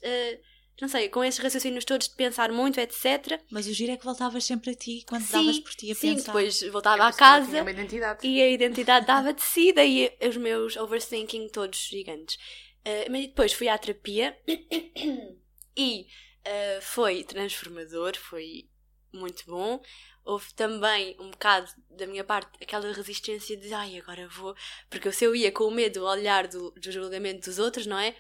eh, 0.03 0.39
não 0.81 0.87
sei, 0.89 1.09
com 1.09 1.23
esses 1.23 1.39
raciocínios 1.39 1.85
todos 1.85 2.07
de 2.07 2.15
pensar 2.15 2.51
muito, 2.51 2.79
etc. 2.79 3.39
Mas 3.51 3.67
o 3.67 3.73
giro 3.73 3.91
é 3.91 3.97
que 3.97 4.03
voltavas 4.05 4.43
sempre 4.43 4.71
a 4.71 4.73
ti 4.75 5.03
quando 5.07 5.23
Sim, 5.23 5.31
davas 5.33 5.59
por 5.59 5.73
ti 5.75 5.91
a 5.91 5.95
Sim, 5.95 6.15
pensar. 6.15 6.25
depois 6.27 6.61
voltava 6.71 6.95
à 7.03 7.05
ela 7.05 7.11
tinha 7.11 7.17
casa 7.17 7.61
uma 7.61 7.69
identidade. 7.71 8.27
e 8.27 8.41
a 8.41 8.49
identidade 8.49 9.05
dava 9.05 9.31
de 9.33 9.43
si, 9.43 9.71
daí 9.73 10.11
os 10.27 10.37
meus 10.37 10.75
overthinking 10.77 11.49
todos 11.49 11.77
gigantes. 11.77 12.37
Eh, 12.83 13.07
mas 13.09 13.27
depois 13.27 13.53
fui 13.53 13.67
à 13.67 13.77
terapia 13.77 14.35
e 15.77 16.07
eh, 16.43 16.79
foi 16.81 17.23
transformador, 17.23 18.17
foi 18.17 18.67
muito 19.13 19.43
bom. 19.45 19.81
Houve 20.23 20.53
também 20.53 21.15
um 21.19 21.31
bocado 21.31 21.71
da 21.89 22.05
minha 22.05 22.23
parte 22.23 22.51
aquela 22.61 22.91
resistência 22.93 23.57
de 23.57 23.73
ai, 23.73 23.97
agora 23.97 24.27
vou. 24.27 24.55
Porque 24.89 25.11
se 25.11 25.25
eu 25.25 25.35
ia 25.35 25.51
com 25.51 25.65
o 25.65 25.71
medo 25.71 25.99
do 25.99 26.05
olhar 26.05 26.47
do, 26.47 26.71
do 26.71 26.91
julgamento 26.91 27.49
dos 27.49 27.57
outros, 27.57 27.85
não 27.85 27.97
é? 27.97 28.15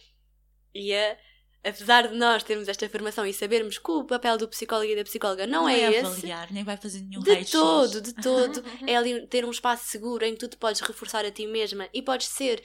Ia, 0.73 1.17
apesar 1.63 2.07
de 2.07 2.15
nós 2.15 2.43
termos 2.43 2.67
esta 2.67 2.89
formação 2.89 3.25
e 3.25 3.33
sabermos 3.33 3.77
que 3.77 3.91
o 3.91 4.03
papel 4.03 4.37
do 4.37 4.47
psicólogo 4.47 4.91
e 4.91 4.95
da 4.95 5.03
psicóloga 5.03 5.45
não, 5.45 5.69
é, 5.69 5.91
esse. 5.91 6.05
avaliar, 6.05 6.51
nem 6.51 6.63
vai 6.63 6.77
fazer 6.77 7.01
nenhum 7.01 7.21
De 7.21 7.45
todo, 7.45 8.01
de 8.01 8.13
todo. 8.15 8.63
é 8.87 8.95
ali 8.95 9.27
ter 9.27 9.45
um 9.45 9.51
espaço 9.51 9.85
seguro 9.85 10.25
em 10.25 10.33
que 10.33 10.39
tu 10.39 10.47
te 10.47 10.57
podes 10.57 10.81
reforçar 10.81 11.23
a 11.23 11.31
ti 11.31 11.45
mesma 11.45 11.87
e 11.93 12.01
podes 12.01 12.27
ser. 12.27 12.63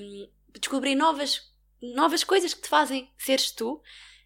hum, 0.00 0.28
descobrir 0.58 0.94
novas, 0.94 1.50
novas 1.80 2.24
coisas 2.24 2.52
que 2.52 2.62
te 2.62 2.68
fazem 2.68 3.10
seres 3.16 3.50
tu. 3.52 3.80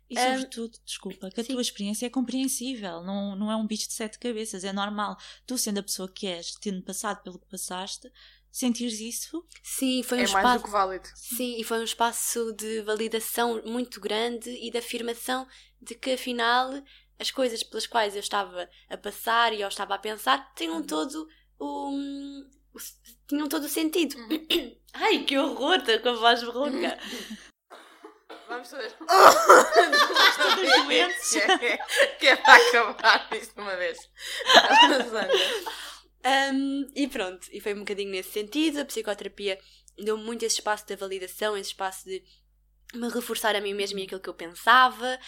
E 0.08 0.16
sobretudo, 0.16 0.78
desculpa, 0.84 1.30
que 1.30 1.40
a 1.40 1.44
sim. 1.44 1.52
tua 1.52 1.62
experiência 1.62 2.06
é 2.06 2.10
compreensível, 2.10 3.02
não, 3.02 3.34
não 3.36 3.50
é 3.50 3.56
um 3.56 3.66
bicho 3.66 3.88
de 3.88 3.94
sete 3.94 4.18
cabeças, 4.18 4.62
é 4.64 4.72
normal. 4.72 5.16
Tu, 5.46 5.58
sendo 5.58 5.78
a 5.80 5.82
pessoa 5.82 6.08
que 6.10 6.26
és, 6.26 6.52
tendo 6.60 6.82
passado 6.82 7.22
pelo 7.22 7.38
que 7.38 7.46
passaste, 7.48 8.10
sentires 8.50 9.00
isso, 9.00 9.44
Sim, 9.62 10.02
foi 10.02 10.18
um 10.18 10.20
É 10.22 10.28
mais 10.28 10.36
espaço. 10.36 10.58
do 10.58 10.64
que 10.64 10.70
válido. 10.70 11.08
Sim, 11.14 11.60
e 11.60 11.64
foi 11.64 11.78
um 11.80 11.84
espaço 11.84 12.52
de 12.52 12.80
validação 12.82 13.62
muito 13.66 14.00
grande 14.00 14.48
e 14.50 14.70
de 14.70 14.78
afirmação 14.78 15.46
de 15.82 15.94
que 15.94 16.12
afinal 16.12 16.70
as 17.18 17.30
coisas 17.30 17.62
pelas 17.62 17.86
quais 17.86 18.14
eu 18.14 18.20
estava 18.20 18.68
a 18.88 18.96
passar 18.96 19.52
e 19.52 19.60
eu 19.60 19.68
estava 19.68 19.94
a 19.94 19.98
pensar 19.98 20.52
tinham 20.54 20.82
todo 20.82 21.28
o. 21.58 21.90
o- 21.90 22.44
tinham 23.26 23.48
todo 23.48 23.64
o 23.64 23.68
sentido. 23.68 24.14
Ai, 24.94 25.24
que 25.24 25.36
horror, 25.36 25.78
com 26.02 26.08
a 26.10 26.14
voz 26.14 26.42
rouca. 26.42 26.98
Vamos 28.48 28.68
todas. 28.68 28.92
Todas 28.92 30.84
doentes. 30.84 31.30
que, 31.30 31.38
é, 31.38 31.78
que 32.18 32.26
é 32.26 32.36
para 32.36 32.68
acabar 32.68 33.28
isto 33.32 33.54
de 33.54 33.60
uma 33.60 33.76
vez. 33.76 33.98
Um, 36.52 36.88
e 36.94 37.06
pronto, 37.06 37.48
e 37.52 37.60
foi 37.60 37.74
um 37.74 37.80
bocadinho 37.80 38.10
nesse 38.10 38.30
sentido. 38.32 38.80
A 38.80 38.84
psicoterapia 38.84 39.58
deu 39.98 40.16
muito 40.16 40.44
esse 40.44 40.56
espaço 40.56 40.86
de 40.86 40.96
validação, 40.96 41.56
esse 41.56 41.70
espaço 41.70 42.04
de 42.04 42.22
me 42.94 43.08
reforçar 43.08 43.54
a 43.56 43.60
mim 43.60 43.74
mesma 43.74 44.00
e 44.00 44.04
aquilo 44.04 44.20
que 44.20 44.28
eu 44.28 44.34
pensava. 44.34 45.18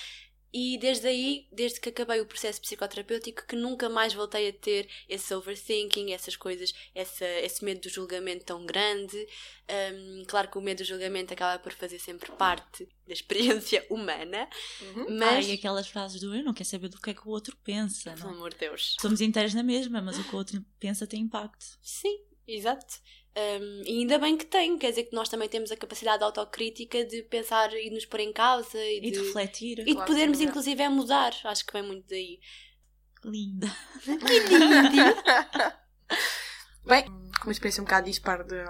E 0.52 0.78
desde 0.78 1.06
aí, 1.06 1.46
desde 1.52 1.78
que 1.80 1.90
acabei 1.90 2.20
o 2.20 2.26
processo 2.26 2.60
psicoterapêutico, 2.60 3.46
que 3.46 3.54
nunca 3.54 3.88
mais 3.88 4.14
voltei 4.14 4.48
a 4.48 4.52
ter 4.52 4.88
esse 5.08 5.34
overthinking, 5.34 6.12
essas 6.12 6.36
coisas, 6.36 6.72
essa, 6.94 7.26
esse 7.26 7.62
medo 7.64 7.82
do 7.82 7.88
julgamento 7.90 8.44
tão 8.46 8.64
grande. 8.64 9.16
Um, 9.94 10.24
claro 10.26 10.50
que 10.50 10.56
o 10.56 10.62
medo 10.62 10.78
do 10.78 10.84
julgamento 10.84 11.34
acaba 11.34 11.58
por 11.62 11.72
fazer 11.72 11.98
sempre 11.98 12.32
parte 12.32 12.88
da 13.06 13.12
experiência 13.12 13.84
humana, 13.90 14.48
Uhum. 14.80 15.02
Ah, 15.08 15.10
mas. 15.10 15.46
e 15.46 15.52
aquelas 15.52 15.86
frases 15.88 16.20
do 16.20 16.34
eu 16.34 16.42
não 16.42 16.54
quero 16.54 16.68
saber 16.68 16.88
do 16.88 16.98
que 17.00 17.10
é 17.10 17.14
que 17.14 17.26
o 17.26 17.30
outro 17.30 17.54
pensa, 17.62 18.12
Pelo 18.14 18.28
não? 18.30 18.36
amor 18.36 18.50
de 18.54 18.60
Deus. 18.60 18.96
Somos 19.00 19.20
inteiros 19.20 19.52
na 19.52 19.62
mesma, 19.62 20.00
mas 20.00 20.18
o 20.18 20.24
que 20.24 20.34
o 20.34 20.38
outro 20.38 20.64
pensa 20.80 21.06
tem 21.06 21.20
impacto. 21.20 21.78
Sim, 21.82 22.20
exato. 22.46 22.96
Um, 23.38 23.82
e 23.84 24.00
ainda 24.00 24.18
bem 24.18 24.36
que 24.36 24.46
tem, 24.46 24.76
quer 24.78 24.90
dizer 24.90 25.04
que 25.04 25.14
nós 25.14 25.28
também 25.28 25.48
temos 25.48 25.70
a 25.70 25.76
capacidade 25.76 26.24
autocrítica 26.24 27.04
de 27.04 27.22
pensar 27.22 27.72
e 27.72 27.84
de 27.88 27.94
nos 27.94 28.04
pôr 28.04 28.18
em 28.20 28.32
causa 28.32 28.76
e, 28.78 28.98
E 28.98 29.10
de 29.12 29.12
de, 29.12 29.18
refletir. 29.18 29.78
e 29.80 29.84
de 29.84 29.92
Claro, 29.94 30.06
podermos 30.10 30.38
sim, 30.38 30.46
é. 30.46 30.48
inclusive 30.48 30.82
é 30.82 30.88
mudar. 30.88 31.32
Acho 31.44 31.64
que 31.64 31.72
vem 31.72 31.82
muito 31.82 32.08
daí. 32.08 32.40
Linda. 33.24 33.68
Bem, 36.84 37.04
com 37.04 37.44
uma 37.48 37.52
experiência 37.52 37.80
um 37.82 37.84
bocado 37.84 38.06
dispar 38.06 38.42
de, 38.44 38.64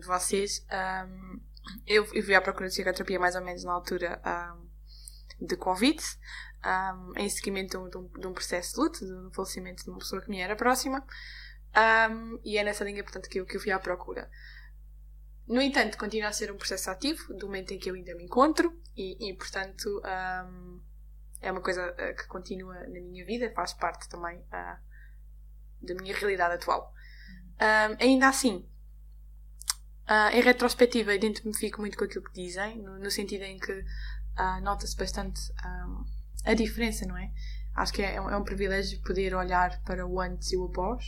de 0.00 0.06
vocês, 0.06 0.64
ahm, 0.70 1.40
eu, 1.86 2.04
eu 2.14 2.22
fui 2.22 2.34
à 2.34 2.40
procura 2.40 2.68
de 2.68 2.74
psicoterapia 2.74 3.18
mais 3.18 3.34
ou 3.34 3.42
menos 3.44 3.64
na 3.64 3.72
altura 3.72 4.20
ahm, 4.24 4.66
de 5.40 5.56
Covid, 5.56 6.00
ahm, 6.62 7.12
em 7.16 7.28
seguimento 7.28 7.88
de 7.90 7.98
um, 7.98 8.08
de 8.08 8.26
um 8.26 8.32
processo 8.32 8.74
de 8.74 8.80
luto, 8.80 9.04
do 9.04 9.32
falecimento 9.34 9.82
de 9.84 9.90
uma 9.90 9.98
pessoa 9.98 10.22
que 10.22 10.30
me 10.30 10.40
era 10.40 10.54
próxima, 10.54 11.04
ahm, 11.74 12.38
e 12.44 12.58
é 12.58 12.64
nessa 12.64 12.84
linha, 12.84 13.02
portanto, 13.02 13.28
que 13.28 13.40
eu, 13.40 13.46
que 13.46 13.56
eu 13.56 13.60
fui 13.60 13.70
à 13.72 13.78
procura. 13.78 14.30
no 15.46 15.60
entanto, 15.60 15.98
continua 15.98 16.28
a 16.28 16.32
ser 16.32 16.50
um 16.50 16.56
processo 16.56 16.90
ativo 16.90 17.34
do 17.34 17.46
momento 17.46 17.72
em 17.72 17.78
que 17.78 17.90
eu 17.90 17.94
ainda 17.94 18.14
me 18.14 18.24
encontro 18.24 18.80
e, 18.96 19.30
e 19.30 19.36
portanto, 19.36 20.00
um, 20.04 20.80
é 21.44 21.52
uma 21.52 21.60
coisa 21.60 21.92
uh, 21.92 22.16
que 22.16 22.26
continua 22.26 22.74
na 22.74 23.00
minha 23.00 23.24
vida, 23.24 23.52
faz 23.54 23.74
parte 23.74 24.08
também 24.08 24.38
uh, 24.38 24.78
da 25.82 25.94
minha 26.00 26.16
realidade 26.16 26.54
atual. 26.54 26.92
Um, 27.60 27.96
ainda 28.02 28.28
assim, 28.28 28.66
uh, 30.08 30.30
em 30.32 30.40
retrospectiva, 30.40 31.14
identifico 31.14 31.80
muito 31.80 31.98
com 31.98 32.04
aquilo 32.04 32.24
que 32.24 32.32
dizem, 32.32 32.82
no, 32.82 32.98
no 32.98 33.10
sentido 33.10 33.42
em 33.42 33.58
que 33.58 33.84
nota-se 34.62 34.96
bastante 34.96 35.40
um, 35.64 36.04
a 36.44 36.54
diferença, 36.54 37.06
não 37.06 37.16
é? 37.16 37.30
Acho 37.76 37.92
que 37.92 38.02
é, 38.02 38.16
é, 38.16 38.20
um 38.20 38.42
privilégio 38.42 39.00
poder 39.02 39.32
olhar 39.32 39.80
para 39.84 40.04
o 40.04 40.20
antes 40.20 40.50
e 40.50 40.56
o 40.56 40.64
após 40.64 41.04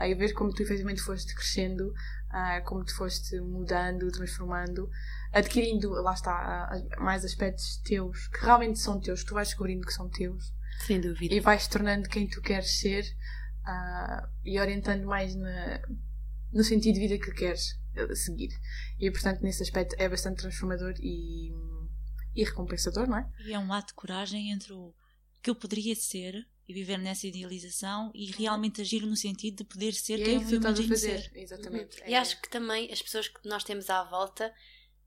e 0.00 0.14
ver 0.14 0.32
como 0.32 0.52
tu 0.52 0.62
efetivamente 0.62 1.00
foste 1.00 1.34
crescendo, 1.34 1.92
como 2.64 2.84
tu 2.84 2.94
foste 2.94 3.40
mudando, 3.40 4.10
transformando, 4.10 4.90
adquirindo, 5.32 5.90
lá 5.90 6.12
está, 6.12 6.70
mais 6.98 7.24
aspectos 7.24 7.78
teus, 7.78 8.28
que 8.28 8.44
realmente 8.44 8.78
são 8.78 9.00
teus, 9.00 9.22
que 9.22 9.28
tu 9.28 9.34
vais 9.34 9.48
descobrindo 9.48 9.86
que 9.86 9.92
são 9.92 10.08
teus. 10.08 10.52
Sem 10.86 11.00
dúvida. 11.00 11.34
E 11.34 11.40
vais 11.40 11.66
tornando 11.66 12.08
quem 12.08 12.28
tu 12.28 12.42
queres 12.42 12.78
ser 12.78 13.04
e 14.44 14.60
orientando 14.60 15.06
mais 15.06 15.34
na, 15.34 15.80
no 16.52 16.62
sentido 16.62 16.94
de 16.94 17.00
vida 17.00 17.18
que 17.18 17.32
queres 17.32 17.78
eh, 17.94 18.14
seguir. 18.14 18.50
E 18.98 19.10
portanto, 19.10 19.42
nesse 19.42 19.62
aspecto, 19.62 19.96
é 19.98 20.08
bastante 20.08 20.38
transformador 20.38 20.94
e, 21.00 21.52
e 22.34 22.44
recompensador, 22.44 23.08
não 23.08 23.18
é? 23.18 23.28
E 23.44 23.52
é 23.52 23.58
um 23.58 23.72
ato 23.72 23.88
de 23.88 23.94
coragem 23.94 24.52
entre 24.52 24.72
o 24.72 24.94
que 25.42 25.50
eu 25.50 25.54
poderia 25.54 25.94
ser 25.94 26.34
e 26.68 26.74
viver 26.74 26.98
nessa 26.98 27.26
idealização 27.26 28.10
e 28.14 28.26
realmente 28.32 28.80
agir 28.80 29.02
no 29.02 29.16
sentido 29.16 29.58
de 29.58 29.64
poder 29.64 29.92
ser 29.92 30.20
e 30.20 30.24
quem 30.24 30.36
é 30.36 30.44
eu 30.44 30.56
imagino 30.56 30.88
fazer. 30.88 31.22
ser. 31.22 31.30
Exatamente. 31.34 32.00
Uhum. 32.00 32.08
E 32.08 32.14
acho 32.14 32.40
que 32.40 32.48
também 32.48 32.90
as 32.92 33.00
pessoas 33.00 33.28
que 33.28 33.48
nós 33.48 33.62
temos 33.62 33.88
à 33.88 34.02
volta 34.04 34.52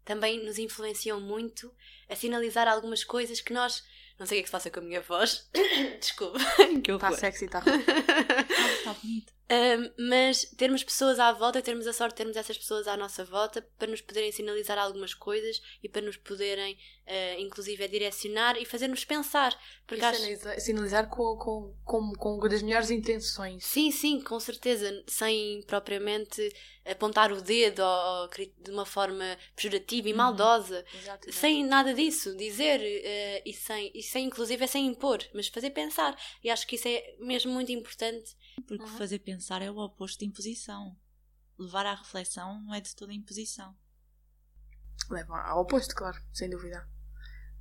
também 0.05 0.43
nos 0.43 0.57
influenciam 0.57 1.19
muito 1.19 1.71
a 2.09 2.15
sinalizar 2.15 2.67
algumas 2.67 3.03
coisas 3.03 3.41
que 3.41 3.53
nós. 3.53 3.83
Não 4.17 4.25
sei 4.25 4.39
o 4.39 4.39
que 4.39 4.39
é 4.39 4.43
que 4.43 4.49
se 4.49 4.51
passa 4.51 4.69
com 4.71 4.79
a 4.79 4.83
minha 4.83 5.01
voz. 5.01 5.49
Desculpa. 5.99 6.39
que 6.83 6.91
Está 6.91 7.11
sexy, 7.11 7.45
está 7.45 7.59
Está 7.59 8.93
bonito. 9.01 9.33
Um, 9.51 10.09
mas 10.09 10.45
termos 10.57 10.83
pessoas 10.83 11.19
à 11.19 11.31
volta, 11.31 11.61
termos 11.61 11.87
a 11.87 11.93
sorte 11.93 12.13
de 12.13 12.17
termos 12.17 12.37
essas 12.37 12.55
pessoas 12.55 12.87
à 12.87 12.95
nossa 12.95 13.25
volta 13.25 13.61
para 13.79 13.89
nos 13.89 13.99
poderem 13.99 14.31
sinalizar 14.31 14.77
algumas 14.77 15.15
coisas 15.15 15.59
e 15.81 15.89
para 15.89 16.03
nos 16.03 16.17
poderem, 16.17 16.77
uh, 17.09 17.41
inclusive, 17.41 17.87
direcionar 17.87 18.55
e 18.57 18.65
fazer-nos 18.65 19.03
pensar. 19.03 19.57
Porque 19.87 20.05
acho... 20.05 20.19
sinalizar, 20.19 20.59
sinalizar 20.59 21.09
com, 21.09 21.35
com, 21.37 21.75
com, 21.83 22.13
com 22.13 22.47
das 22.47 22.61
melhores 22.61 22.91
intenções. 22.91 23.65
Sim, 23.65 23.91
sim, 23.91 24.21
com 24.21 24.39
certeza, 24.39 25.03
sem 25.07 25.63
propriamente 25.65 26.53
apontar 26.85 27.31
o 27.31 27.41
dedo 27.41 27.79
ou, 27.79 28.21
ou 28.21 28.29
de 28.29 28.71
uma 28.71 28.85
forma 28.85 29.37
pejorativa 29.55 30.07
e 30.07 30.11
uhum. 30.11 30.17
maldosa, 30.17 30.85
Exato, 30.93 31.31
sem 31.31 31.65
nada 31.65 31.93
disso, 31.93 32.35
dizer 32.35 32.79
uh, 32.79 33.41
e, 33.45 33.53
sem, 33.53 33.91
e 33.93 34.03
sem, 34.03 34.25
inclusive, 34.25 34.63
é 34.63 34.67
sem 34.67 34.85
impor, 34.85 35.19
mas 35.33 35.47
fazer 35.47 35.71
pensar. 35.71 36.15
E 36.43 36.49
acho 36.49 36.67
que 36.67 36.75
isso 36.75 36.87
é 36.87 37.15
mesmo 37.19 37.51
muito 37.51 37.71
importante. 37.71 38.37
Porque 38.67 38.83
uhum. 38.83 38.97
fazer 38.97 39.19
pensar 39.19 39.61
é 39.61 39.71
o 39.71 39.77
oposto 39.77 40.19
de 40.19 40.25
imposição. 40.25 40.95
Levar 41.57 41.85
à 41.85 41.95
reflexão 41.95 42.61
não 42.61 42.73
é 42.73 42.79
de 42.79 42.95
toda 42.95 43.13
imposição. 43.13 43.75
Leva 45.09 45.39
ao 45.41 45.61
oposto, 45.61 45.95
claro, 45.95 46.17
sem 46.31 46.49
dúvida. 46.49 46.87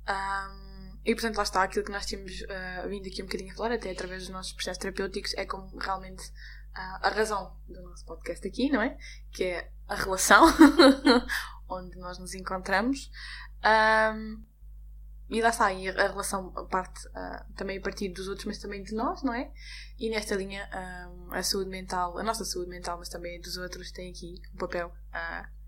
Um, 0.09 0.97
e 1.05 1.13
portanto, 1.13 1.37
lá 1.37 1.43
está, 1.43 1.63
aquilo 1.63 1.85
que 1.85 1.91
nós 1.91 2.05
temos 2.05 2.41
uh, 2.41 2.89
vindo 2.89 3.07
aqui 3.07 3.21
um 3.21 3.25
bocadinho 3.25 3.53
a 3.53 3.55
falar, 3.55 3.71
até 3.73 3.91
através 3.91 4.23
dos 4.23 4.31
nossos 4.31 4.53
processos 4.53 4.79
terapêuticos, 4.79 5.33
é 5.35 5.45
como 5.45 5.77
realmente 5.77 6.31
a 6.73 7.09
razão 7.09 7.55
do 7.67 7.81
nosso 7.81 8.05
podcast 8.05 8.47
aqui, 8.47 8.69
não 8.69 8.81
é? 8.81 8.97
Que 9.31 9.43
é 9.43 9.71
a 9.87 9.95
relação 9.95 10.45
onde 11.67 11.97
nós 11.97 12.17
nos 12.17 12.33
encontramos. 12.33 13.11
Um, 13.63 14.43
e 15.29 15.41
lá 15.41 15.49
está, 15.49 15.71
e 15.71 15.87
a 15.87 16.07
relação 16.07 16.51
parte 16.69 17.07
uh, 17.07 17.53
também 17.55 17.77
a 17.77 17.81
partir 17.81 18.09
dos 18.09 18.27
outros, 18.27 18.45
mas 18.45 18.57
também 18.57 18.81
de 18.81 18.95
nós, 18.95 19.21
não 19.21 19.33
é? 19.33 19.51
E 19.99 20.09
nesta 20.09 20.35
linha, 20.35 20.67
um, 21.11 21.33
a 21.33 21.43
saúde 21.43 21.69
mental, 21.69 22.17
a 22.17 22.23
nossa 22.23 22.43
saúde 22.43 22.69
mental, 22.69 22.97
mas 22.97 23.09
também 23.09 23.37
a 23.37 23.41
dos 23.41 23.57
outros, 23.57 23.91
tem 23.91 24.09
aqui 24.09 24.41
um 24.55 24.57
papel 24.57 24.87
uh, 24.87 25.58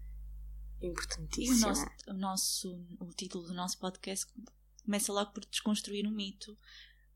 importantíssimo. 0.88 1.58
O 1.58 1.70
nosso, 1.70 1.86
o 2.08 2.14
nosso, 2.14 2.86
o 3.00 3.14
título 3.14 3.48
do 3.48 3.54
nosso 3.54 3.78
podcast 3.78 4.26
começa 4.84 5.14
logo 5.14 5.32
por 5.32 5.46
desconstruir 5.46 6.08
um 6.08 6.12
mito 6.12 6.58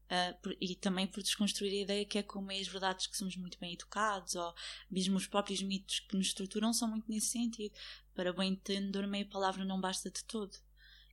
Uh, 0.05 0.39
por, 0.39 0.55
e 0.61 0.75
também 0.75 1.07
por 1.07 1.23
desconstruir 1.23 1.71
a 1.71 1.81
ideia 1.81 2.05
que 2.05 2.19
é 2.19 2.21
como 2.21 2.51
é 2.51 2.59
as 2.59 2.67
verdades 2.67 3.07
que 3.07 3.17
somos 3.17 3.35
muito 3.37 3.57
bem 3.57 3.73
educados, 3.73 4.35
ou 4.35 4.53
mesmo 4.89 5.17
os 5.17 5.25
próprios 5.25 5.63
mitos 5.63 5.99
que 6.01 6.15
nos 6.15 6.27
estruturam 6.27 6.71
são 6.71 6.87
muito 6.87 7.09
nesse 7.09 7.29
sentido. 7.29 7.73
Para 8.13 8.31
bem 8.31 8.51
entendedor, 8.51 9.07
meia 9.07 9.25
palavra 9.25 9.65
não 9.65 9.81
basta 9.81 10.11
de 10.11 10.23
todo. 10.25 10.55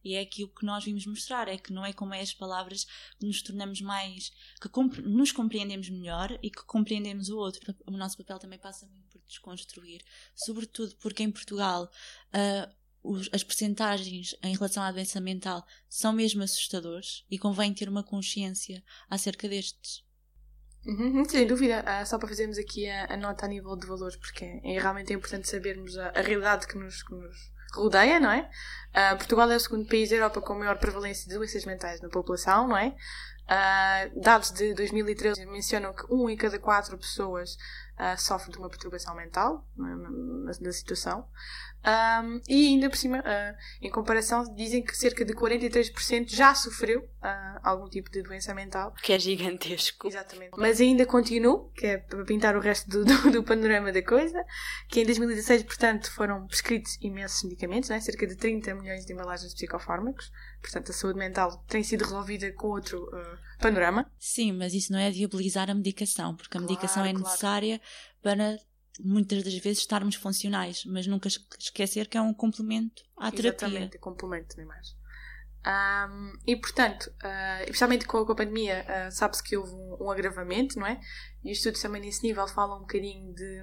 E 0.05 0.15
é 0.15 0.21
aquilo 0.21 0.51
que 0.51 0.67
nós 0.67 0.85
vimos 0.85 1.07
mostrar, 1.07 1.49
é 1.49 1.57
que 1.57 1.73
não 1.73 1.87
é 1.87 1.93
como 1.93 2.13
é 2.13 2.21
as 2.21 2.35
palavras 2.35 2.85
que 3.19 3.25
nos 3.25 3.41
tornamos 3.41 3.81
mais, 3.81 4.31
que 4.61 4.69
compre, 4.69 5.01
nos 5.01 5.33
compreendemos 5.33 5.89
melhor 5.89 6.39
e 6.43 6.51
que 6.51 6.63
compreendemos 6.65 7.31
o 7.31 7.39
outro. 7.39 7.75
O 7.87 7.93
nosso 7.93 8.19
papel 8.19 8.39
também 8.39 8.59
passa 8.59 8.87
muito 8.87 9.12
desconstruir, 9.33 10.03
sobretudo 10.35 10.95
porque 10.97 11.23
em 11.23 11.31
Portugal 11.31 11.91
uh, 12.35 12.73
os, 13.03 13.29
as 13.33 13.43
percentagens 13.43 14.37
em 14.43 14.55
relação 14.55 14.83
à 14.83 14.93
doença 14.93 15.21
mental 15.21 15.67
são 15.89 16.13
mesmo 16.13 16.43
assustadores 16.43 17.25
e 17.31 17.39
convém 17.39 17.75
ter 17.75 17.89
uma 17.89 18.05
consciência 18.05 18.83
acerca 19.11 19.49
destes. 19.49 20.05
Uhum, 20.87 21.19
uhum 21.19 21.25
sem 21.25 21.47
dúvida, 21.47 21.83
uh, 21.83 22.07
só 22.07 22.19
para 22.19 22.29
fazermos 22.29 22.59
aqui 22.59 22.89
a, 22.89 23.13
a, 23.13 23.17
nota 23.17 23.47
a 23.47 23.49
nível 23.49 23.77
de 23.77 23.87
valores, 23.87 24.17
porque 24.17 24.45
é, 24.45 24.75
é 24.75 24.81
realmente 24.81 25.13
importante 25.13 25.49
sabermos 25.49 25.97
a, 25.97 26.09
a 26.09 26.21
realidade 26.21 26.67
que 26.67 26.77
nos, 26.77 27.03
que 27.03 27.15
nos, 27.15 27.53
rodeia, 27.75 28.21
não 28.21 28.31
é? 28.31 28.49
Uh, 28.91 29.17
Portugal 29.17 29.51
é 29.51 29.57
o 29.57 29.61
segundo 29.61 29.89
país 29.89 30.11
da 30.11 30.17
Europa 30.17 30.41
com 30.41 30.55
maior 30.55 30.79
prevalência 30.79 31.29
de 31.29 31.35
doenças 31.35 31.65
mentais 31.65 32.01
na 32.01 32.09
população, 32.09 32.69
não 32.69 32.77
é? 32.77 32.95
Uh, 33.43 34.21
dados 34.21 34.51
de 34.53 34.73
2013 34.75 35.45
mencionam 35.47 35.93
que 35.93 36.05
um 36.11 36.31
em 36.31 36.37
cada 36.37 36.59
quatro 36.59 36.97
pessoas 36.97 37.57
uh, 38.03 38.21
sofre 38.21 38.51
de 38.51 38.59
uma 38.59 38.69
perturbação 38.69 39.15
mental 39.15 39.65
na, 39.77 39.97
na, 39.97 40.53
na 40.61 40.73
situação. 40.73 41.29
Um, 41.85 42.41
e 42.49 42.69
ainda 42.69 42.89
por 42.89 42.97
cima, 42.97 43.19
uh, 43.19 43.57
em 43.81 43.91
comparação, 43.91 44.45
dizem 44.55 44.83
que 44.83 44.97
cerca 44.97 45.25
de 45.25 45.35
43% 45.35 46.29
já 46.29 46.55
sofreu 46.55 47.01
uh, 47.01 47.61
algum 47.63 47.89
tipo 47.89 48.11
de 48.11 48.23
doença 48.23 48.55
mental. 48.55 48.95
Que 49.03 49.13
é 49.13 49.19
gigantesco. 49.19 50.07
Exatamente. 50.07 50.53
Mas 50.57 50.81
ainda 50.81 51.05
continuo, 51.05 51.71
que 51.75 51.87
é 51.87 51.99
para 51.99 52.25
pintar 52.25 52.57
o 52.57 52.61
resto 52.61 52.89
do, 52.89 53.05
do, 53.05 53.31
do, 53.33 53.43
panorama 53.43 53.91
da 53.91 54.03
coisa, 54.03 54.45
que 54.89 55.01
em 55.01 55.05
2016, 55.05 55.65
portanto, 55.65 56.13
foram 56.13 56.47
prescritos 56.47 56.97
imensos 57.01 57.43
medicamentos, 57.43 57.91
né? 57.91 58.01
cerca 58.01 58.27
de 58.27 58.37
30 58.37 58.75
milhões 58.75 59.05
de 59.05 59.13
embalagens 59.13 59.51
de 59.51 59.57
psicofármacos. 59.57 60.31
Portanto, 60.61 60.91
a 60.91 60.95
saúde 60.95 61.19
mental 61.19 61.65
tem 61.67 61.83
sido 61.83 62.05
resolvida 62.05 62.53
com 62.53 62.69
outro 62.69 63.03
uh, 63.03 63.39
panorama. 63.59 64.09
Sim, 64.19 64.53
mas 64.53 64.73
isso 64.73 64.93
não 64.93 65.01
é 65.01 65.11
viabilizar 65.11 65.69
a 65.69 65.75
medicação, 65.75 66.37
porque 66.37 66.57
a 66.57 66.61
claro, 66.61 66.73
medicação 66.73 67.05
é 67.05 67.13
necessária 67.13 67.81
claro. 68.23 68.39
para 68.39 68.72
muitas 69.01 69.43
das 69.43 69.55
vezes 69.55 69.79
estarmos 69.79 70.17
funcionais, 70.17 70.85
mas 70.85 71.07
nunca 71.07 71.29
esquecer 71.59 72.09
que 72.09 72.19
é 72.19 72.21
um 72.21 72.35
complemento 72.35 73.03
à 73.17 73.31
terapia. 73.31 73.67
Exatamente, 73.67 73.97
é 73.97 73.99
complemento, 73.99 74.57
nem 74.57 74.67
mais. 74.67 74.95
Um, 75.65 76.33
e 76.45 76.57
portanto, 76.57 77.07
uh, 77.23 77.63
especialmente 77.63 78.05
com 78.05 78.19
a, 78.19 78.35
pandemia, 78.35 78.85
uh, 78.85 79.13
sabe-se 79.13 79.43
que 79.45 79.57
houve 79.57 79.73
um, 79.73 79.97
um, 80.01 80.11
agravamento, 80.11 80.77
não 80.77 80.87
é? 80.87 81.01
E 81.45 81.53
os 81.53 81.59
estudos 81.59 81.81
também 81.81 82.03
nesse 82.03 82.25
nível 82.25 82.49
falam 82.49 82.79
um 82.79 82.81
bocadinho 82.81 83.33
de, 83.33 83.63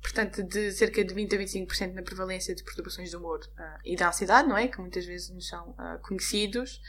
portanto, 0.00 0.44
de 0.44 0.70
cerca 0.70 1.04
de 1.04 1.12
20 1.12 1.34
a 1.34 1.38
25% 1.38 1.94
na 1.94 2.02
prevalência 2.02 2.54
de 2.54 2.62
perturbações 2.62 3.10
do 3.10 3.18
humor 3.18 3.40
uh, 3.40 3.78
e 3.84 3.96
da 3.96 4.08
ansiedade, 4.08 4.48
não 4.48 4.56
é? 4.56 4.68
Que 4.68 4.78
muitas 4.78 5.04
vezes 5.04 5.30
nos 5.30 5.48
são 5.48 5.74
conhecidos. 6.02 6.80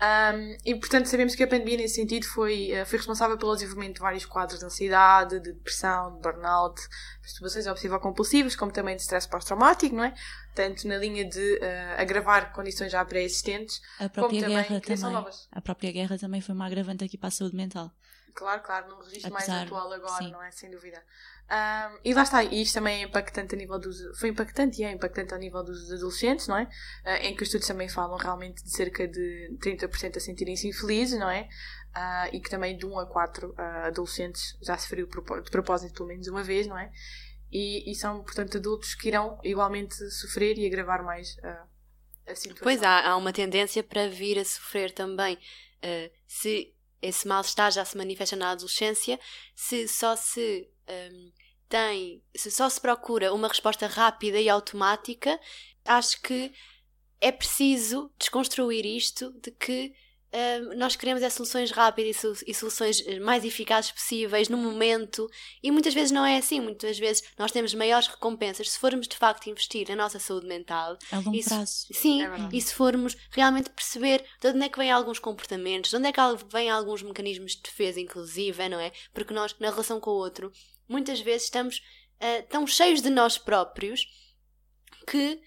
Um, 0.00 0.56
e 0.64 0.74
portanto 0.76 1.06
sabemos 1.06 1.34
que 1.34 1.42
a 1.42 1.46
pandemia 1.46 1.76
nesse 1.76 1.96
sentido 1.96 2.24
foi, 2.24 2.72
uh, 2.72 2.86
foi 2.86 2.96
responsável 2.96 3.36
pelo 3.36 3.52
desenvolvimento 3.52 3.96
de 3.96 4.00
vários 4.00 4.24
quadros 4.24 4.58
de 4.58 4.64
ansiedade, 4.64 5.38
de 5.40 5.52
depressão, 5.52 6.16
de 6.16 6.22
burnout, 6.22 6.80
perturbações 7.20 7.66
obsessivo-compulsivas, 7.66 8.56
como 8.56 8.72
também 8.72 8.96
de 8.96 9.02
stress 9.02 9.28
pós-traumático, 9.28 9.94
não 9.94 10.04
é? 10.04 10.14
Tanto 10.54 10.88
na 10.88 10.96
linha 10.96 11.28
de 11.28 11.54
uh, 11.56 12.00
agravar 12.00 12.50
condições 12.54 12.90
já 12.90 13.04
pré-existentes, 13.04 13.82
como 14.14 14.40
também 14.40 14.80
criação 14.80 15.12
novas. 15.12 15.46
A 15.52 15.60
própria 15.60 15.92
guerra 15.92 16.16
também 16.16 16.40
foi 16.40 16.54
uma 16.54 16.66
agravante 16.66 17.04
aqui 17.04 17.18
para 17.18 17.28
a 17.28 17.32
saúde 17.32 17.54
mental. 17.54 17.92
Claro, 18.34 18.62
claro, 18.62 18.88
num 18.88 18.98
registro 18.98 19.34
Apesar, 19.34 19.52
mais 19.52 19.66
atual 19.66 19.92
agora, 19.92 20.24
sim. 20.24 20.30
não 20.30 20.42
é? 20.42 20.50
Sem 20.50 20.70
dúvida. 20.70 21.02
Um, 21.50 21.98
e 22.04 22.14
lá 22.14 22.22
está, 22.22 22.44
e 22.44 22.62
isto 22.62 22.74
também 22.74 23.02
é 23.02 23.06
impactante 23.06 23.56
a 23.56 23.58
nível 23.58 23.76
dos. 23.76 23.96
Foi 24.20 24.28
impactante 24.28 24.80
e 24.80 24.84
é 24.84 24.92
impactante 24.92 25.34
a 25.34 25.38
nível 25.38 25.64
dos 25.64 25.90
adolescentes, 25.90 26.46
não 26.46 26.56
é? 26.56 26.62
Uh, 27.04 27.26
em 27.26 27.34
que 27.34 27.42
os 27.42 27.48
estudos 27.48 27.66
também 27.66 27.88
falam 27.88 28.16
realmente 28.16 28.62
de 28.62 28.70
cerca 28.70 29.08
de 29.08 29.56
30% 29.60 30.16
a 30.16 30.20
sentirem-se 30.20 30.68
infelizes, 30.68 31.18
não 31.18 31.28
é? 31.28 31.48
Uh, 31.88 32.36
e 32.36 32.40
que 32.40 32.48
também 32.48 32.76
de 32.76 32.86
1 32.86 33.00
a 33.00 33.06
4 33.06 33.48
uh, 33.48 33.54
adolescentes 33.86 34.56
já 34.62 34.78
se 34.78 34.88
feriu 34.88 35.08
de 35.08 35.50
propósito 35.50 35.92
pelo 35.92 36.08
menos 36.08 36.28
uma 36.28 36.44
vez, 36.44 36.68
não 36.68 36.78
é? 36.78 36.92
E, 37.50 37.90
e, 37.90 37.96
são, 37.96 38.22
portanto, 38.22 38.56
adultos 38.56 38.94
que 38.94 39.08
irão 39.08 39.40
igualmente 39.42 39.96
sofrer 40.12 40.56
e 40.56 40.64
agravar 40.64 41.04
mais 41.04 41.36
a 42.28 42.32
situação. 42.36 42.62
Pois 42.62 42.80
há, 42.80 43.08
há 43.08 43.16
uma 43.16 43.32
tendência 43.32 43.82
para 43.82 44.08
vir 44.08 44.38
a 44.38 44.44
sofrer 44.44 44.92
também. 44.92 45.36
se 46.28 46.72
esse 47.02 47.26
mal-estar 47.26 47.72
já 47.72 47.84
se 47.84 47.96
manifesta 47.96 48.36
na 48.36 48.52
adolescência, 48.52 49.18
se 49.52 49.88
só 49.88 50.14
se 50.14 50.70
um, 50.88 51.32
tem, 51.70 52.20
se 52.34 52.50
só 52.50 52.68
se 52.68 52.80
procura 52.80 53.32
uma 53.32 53.46
resposta 53.46 53.86
rápida 53.86 54.40
e 54.40 54.48
automática, 54.48 55.38
acho 55.84 56.20
que 56.20 56.52
é 57.20 57.30
preciso 57.30 58.10
desconstruir 58.18 58.84
isto 58.84 59.32
de 59.40 59.52
que 59.52 59.94
uh, 60.32 60.76
nós 60.76 60.96
queremos 60.96 61.22
é 61.22 61.30
soluções 61.30 61.70
rápidas 61.70 62.16
e, 62.16 62.18
so 62.18 62.44
e, 62.44 62.52
soluções 62.52 63.06
eh, 63.06 63.20
mais 63.20 63.44
eficazes 63.44 63.92
possíveis 63.92 64.48
no 64.48 64.56
momento 64.56 65.30
e 65.62 65.70
muitas 65.70 65.94
vezes 65.94 66.10
não 66.10 66.26
é 66.26 66.38
assim. 66.38 66.58
Muitas 66.58 66.98
vezes 66.98 67.22
nós 67.38 67.52
temos 67.52 67.72
maiores 67.72 68.08
recompensas 68.08 68.70
se 68.70 68.78
formos 68.78 69.06
de 69.06 69.16
facto 69.16 69.48
investir 69.48 69.88
na 69.88 69.94
nossa 69.94 70.18
saúde 70.18 70.48
mental. 70.48 70.98
A 71.12 71.18
longo 71.18 71.36
e 71.36 71.42
se, 71.42 71.50
prazo. 71.50 71.86
Sim, 71.92 72.22
É 72.22 72.48
e 72.52 72.60
se 72.60 72.74
formos 72.74 73.16
realmente 73.30 73.70
perceber 73.70 74.24
de 74.40 74.48
onde 74.48 74.64
é 74.64 74.68
que 74.68 74.78
vêm 74.78 74.90
alguns 74.90 75.20
comportamentos, 75.20 75.90
de 75.90 75.96
onde 75.96 76.08
é 76.08 76.12
que 76.12 76.20
vêm 76.50 76.68
alguns 76.68 77.02
mecanismos 77.02 77.52
de 77.52 77.62
defesa, 77.62 78.00
inclusive, 78.00 78.68
não 78.68 78.80
é? 78.80 78.90
Porque 79.14 79.32
nós, 79.32 79.54
na 79.60 79.70
relação 79.70 80.00
com 80.00 80.10
o 80.10 80.14
outro, 80.14 80.50
muitas 80.90 81.20
vezes 81.20 81.44
estamos 81.44 81.78
uh, 81.78 82.46
tão 82.48 82.66
cheios 82.66 83.00
de 83.00 83.08
nós 83.08 83.38
próprios 83.38 84.06
que 85.06 85.40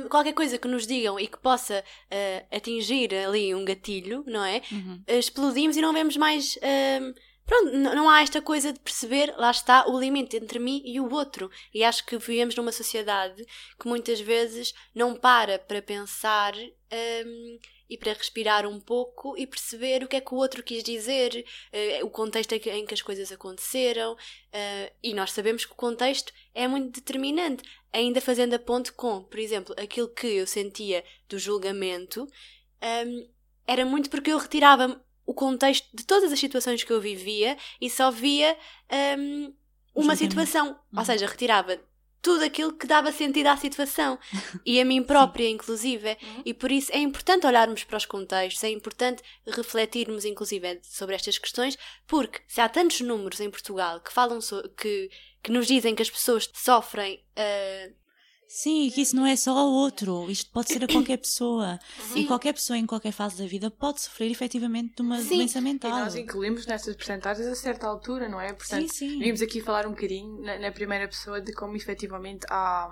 um, 0.00 0.08
qualquer 0.08 0.32
coisa 0.32 0.58
que 0.58 0.66
nos 0.66 0.86
digam 0.86 1.20
e 1.20 1.26
que 1.26 1.38
possa 1.38 1.84
uh, 1.84 2.56
atingir 2.56 3.14
ali 3.14 3.54
um 3.54 3.64
gatilho, 3.64 4.24
não 4.26 4.44
é? 4.44 4.62
Uhum. 4.72 5.02
Uh, 5.08 5.18
explodimos 5.18 5.76
e 5.76 5.80
não 5.80 5.92
vemos 5.92 6.16
mais. 6.16 6.58
Um, 7.02 7.14
pronto, 7.48 7.72
não 7.72 8.10
há 8.10 8.20
esta 8.20 8.42
coisa 8.42 8.72
de 8.72 8.78
perceber, 8.78 9.34
lá 9.38 9.50
está, 9.50 9.88
o 9.88 9.98
limite 9.98 10.36
entre 10.36 10.58
mim 10.58 10.82
e 10.84 11.00
o 11.00 11.10
outro. 11.10 11.50
E 11.72 11.82
acho 11.82 12.04
que 12.04 12.18
vivemos 12.18 12.54
numa 12.54 12.70
sociedade 12.70 13.42
que 13.80 13.88
muitas 13.88 14.20
vezes 14.20 14.74
não 14.94 15.16
para 15.16 15.58
para 15.58 15.80
pensar 15.80 16.54
um, 16.54 17.58
e 17.88 17.96
para 17.96 18.12
respirar 18.12 18.66
um 18.66 18.78
pouco 18.78 19.34
e 19.38 19.46
perceber 19.46 20.04
o 20.04 20.08
que 20.08 20.16
é 20.16 20.20
que 20.20 20.34
o 20.34 20.36
outro 20.36 20.62
quis 20.62 20.84
dizer, 20.84 21.42
uh, 21.72 22.04
o 22.04 22.10
contexto 22.10 22.52
em 22.52 22.84
que 22.84 22.94
as 22.94 23.00
coisas 23.00 23.32
aconteceram. 23.32 24.12
uh, 24.12 24.94
e 25.02 25.14
nós 25.14 25.32
sabemos 25.32 25.64
que 25.64 25.72
o 25.72 25.76
contexto 25.76 26.30
é 26.54 26.68
muito 26.68 27.00
determinante. 27.00 27.64
Ainda 27.90 28.20
fazendo 28.20 28.52
a 28.52 28.58
ponte 28.58 28.92
com, 28.92 29.24
por 29.24 29.38
exemplo, 29.38 29.74
aquilo 29.78 30.08
que 30.08 30.26
eu 30.26 30.46
sentia 30.46 31.02
do 31.26 31.38
julgamento, 31.38 32.28
um, 33.06 33.28
era 33.66 33.86
muito 33.86 34.10
porque 34.10 34.30
eu 34.30 34.38
retirava 34.38 35.02
o 35.28 35.34
contexto 35.34 35.86
de 35.94 36.06
todas 36.06 36.32
as 36.32 36.40
situações 36.40 36.82
que 36.82 36.90
eu 36.90 37.02
vivia 37.02 37.58
e 37.78 37.90
só 37.90 38.10
via 38.10 38.56
um, 39.18 39.52
uma 39.94 40.16
situação. 40.16 40.68
Uhum. 40.68 41.00
Ou 41.00 41.04
seja, 41.04 41.26
retirava 41.26 41.78
tudo 42.22 42.44
aquilo 42.44 42.72
que 42.72 42.86
dava 42.86 43.12
sentido 43.12 43.48
à 43.48 43.56
situação 43.58 44.18
e 44.64 44.80
a 44.80 44.86
mim 44.86 45.02
própria, 45.02 45.46
inclusive. 45.46 46.08
Uhum. 46.08 46.42
E 46.46 46.54
por 46.54 46.72
isso 46.72 46.90
é 46.94 46.98
importante 46.98 47.46
olharmos 47.46 47.84
para 47.84 47.98
os 47.98 48.06
contextos, 48.06 48.64
é 48.64 48.70
importante 48.70 49.22
refletirmos, 49.46 50.24
inclusive, 50.24 50.80
sobre 50.82 51.14
estas 51.14 51.36
questões, 51.36 51.76
porque 52.06 52.40
se 52.48 52.62
há 52.62 52.68
tantos 52.68 53.02
números 53.02 53.38
em 53.38 53.50
Portugal 53.50 54.00
que 54.00 54.10
falam 54.10 54.40
so- 54.40 54.66
que, 54.78 55.10
que 55.42 55.52
nos 55.52 55.66
dizem 55.66 55.94
que 55.94 56.00
as 56.02 56.10
pessoas 56.10 56.48
sofrem 56.54 57.22
ah, 57.36 57.90
Sim, 58.48 58.90
que 58.90 59.02
isso 59.02 59.14
não 59.14 59.26
é 59.26 59.36
só 59.36 59.50
ao 59.56 59.68
outro. 59.68 60.30
Isto 60.30 60.50
pode 60.50 60.72
ser 60.72 60.82
a 60.82 60.88
qualquer 60.88 61.18
pessoa. 61.18 61.78
Sim. 62.00 62.20
E 62.20 62.26
qualquer 62.26 62.54
pessoa 62.54 62.78
em 62.78 62.86
qualquer 62.86 63.12
fase 63.12 63.36
da 63.36 63.46
vida 63.46 63.70
pode 63.70 64.00
sofrer 64.00 64.30
efetivamente 64.30 64.96
de 64.96 65.02
uma 65.02 65.20
Sim. 65.20 65.36
doença 65.36 65.58
E 65.58 65.62
mental. 65.62 65.90
nós 65.90 66.14
incluímos 66.16 66.64
nestas 66.64 66.96
percentagens 66.96 67.46
a 67.46 67.54
certa 67.54 67.86
altura, 67.86 68.26
não 68.26 68.40
é? 68.40 68.54
Portanto, 68.54 68.88
sim, 68.88 69.10
sim. 69.10 69.18
vimos 69.18 69.42
aqui 69.42 69.60
falar 69.60 69.86
um 69.86 69.90
bocadinho 69.90 70.40
na, 70.40 70.58
na 70.58 70.72
primeira 70.72 71.06
pessoa 71.06 71.42
de 71.42 71.52
como 71.52 71.76
efetivamente 71.76 72.46
há. 72.48 72.90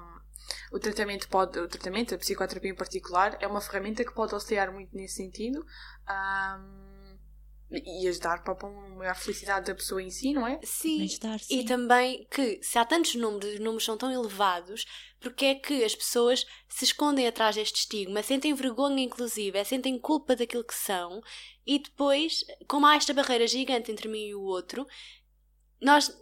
O 0.70 0.78
tratamento 0.78 1.26
pode, 1.28 1.58
o 1.58 1.66
tratamento, 1.66 2.14
a 2.14 2.18
psicoterapia 2.18 2.70
em 2.70 2.74
particular, 2.74 3.36
é 3.40 3.46
uma 3.48 3.60
ferramenta 3.60 4.04
que 4.04 4.12
pode 4.14 4.34
auxiliar 4.34 4.70
muito 4.70 4.94
nesse 4.94 5.16
sentido 5.16 5.64
ahm, 6.06 6.95
e 7.70 8.06
ajudar 8.08 8.44
para 8.44 8.68
maior 8.96 9.16
felicidade 9.16 9.66
da 9.66 9.74
pessoa 9.74 10.02
em 10.02 10.10
si, 10.10 10.32
não 10.32 10.46
é? 10.46 10.60
Sim. 10.62 10.98
Bem-estar, 10.98 11.36
E 11.36 11.40
sim. 11.40 11.64
também 11.64 12.26
que, 12.30 12.60
se 12.62 12.78
há 12.78 12.84
tantos 12.84 13.14
números, 13.16 13.54
os 13.54 13.58
números 13.58 13.84
são 13.84 13.96
tão 13.96 14.10
elevados, 14.12 14.84
porque 15.18 15.46
é 15.46 15.54
que 15.56 15.84
as 15.84 15.94
pessoas 15.94 16.46
se 16.68 16.84
escondem 16.84 17.26
atrás 17.26 17.56
deste 17.56 17.80
estigma, 17.80 18.22
sentem 18.22 18.54
vergonha, 18.54 19.02
inclusive, 19.02 19.58
é, 19.58 19.64
sentem 19.64 19.98
culpa 19.98 20.36
daquilo 20.36 20.64
que 20.64 20.74
são, 20.74 21.20
e 21.66 21.78
depois, 21.80 22.44
como 22.68 22.86
há 22.86 22.94
esta 22.94 23.12
barreira 23.12 23.46
gigante 23.46 23.90
entre 23.90 24.08
mim 24.08 24.26
e 24.28 24.34
o 24.34 24.42
outro, 24.42 24.86
nós, 25.80 26.16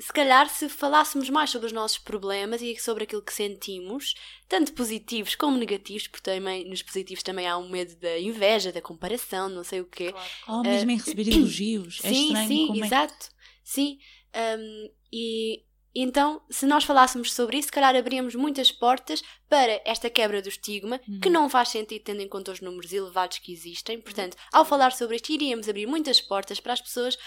se 0.00 0.12
calhar, 0.12 0.48
se 0.48 0.68
falássemos 0.68 1.28
mais 1.28 1.50
sobre 1.50 1.66
os 1.66 1.72
nossos 1.72 1.98
problemas 1.98 2.62
e 2.62 2.74
sobre 2.76 3.04
aquilo 3.04 3.22
que 3.22 3.32
sentimos, 3.34 4.14
tanto 4.48 4.72
positivos 4.72 5.34
como 5.34 5.56
negativos, 5.58 6.08
porque 6.08 6.30
também 6.30 6.68
nos 6.68 6.82
positivos 6.82 7.22
também 7.22 7.46
há 7.46 7.56
um 7.58 7.68
medo 7.68 7.94
da 7.96 8.18
inveja, 8.18 8.72
da 8.72 8.80
comparação, 8.80 9.48
não 9.48 9.62
sei 9.62 9.80
o 9.80 9.86
quê. 9.86 10.14
Ou 10.48 10.62
mesmo 10.62 10.90
em 10.90 10.96
receber 10.96 11.28
elogios. 11.32 12.00
É 12.02 12.08
Sim, 12.08 12.26
estranho 12.26 12.48
sim, 12.48 12.66
como 12.68 12.82
é 12.82 12.86
exato. 12.86 13.30
Sim. 13.62 13.98
Um, 14.58 14.90
e 15.12 15.64
então, 15.92 16.40
se 16.48 16.66
nós 16.66 16.84
falássemos 16.84 17.32
sobre 17.32 17.58
isso, 17.58 17.66
se 17.66 17.72
calhar 17.72 17.96
abríamos 17.96 18.36
muitas 18.36 18.70
portas 18.70 19.22
para 19.48 19.82
esta 19.84 20.08
quebra 20.08 20.40
do 20.40 20.48
estigma, 20.48 21.00
que 21.20 21.26
Uhum. 21.28 21.32
não 21.34 21.48
faz 21.50 21.70
sentido 21.70 22.04
tendo 22.04 22.22
em 22.22 22.28
conta 22.28 22.52
os 22.52 22.60
números 22.60 22.92
elevados 22.92 23.38
que 23.38 23.52
existem. 23.52 24.00
Portanto, 24.00 24.36
ao 24.52 24.64
falar 24.64 24.92
sobre 24.92 25.16
isto, 25.16 25.32
iríamos 25.32 25.68
abrir 25.68 25.86
muitas 25.86 26.20
portas 26.20 26.60
para 26.60 26.74
as 26.74 26.80
pessoas 26.80 27.18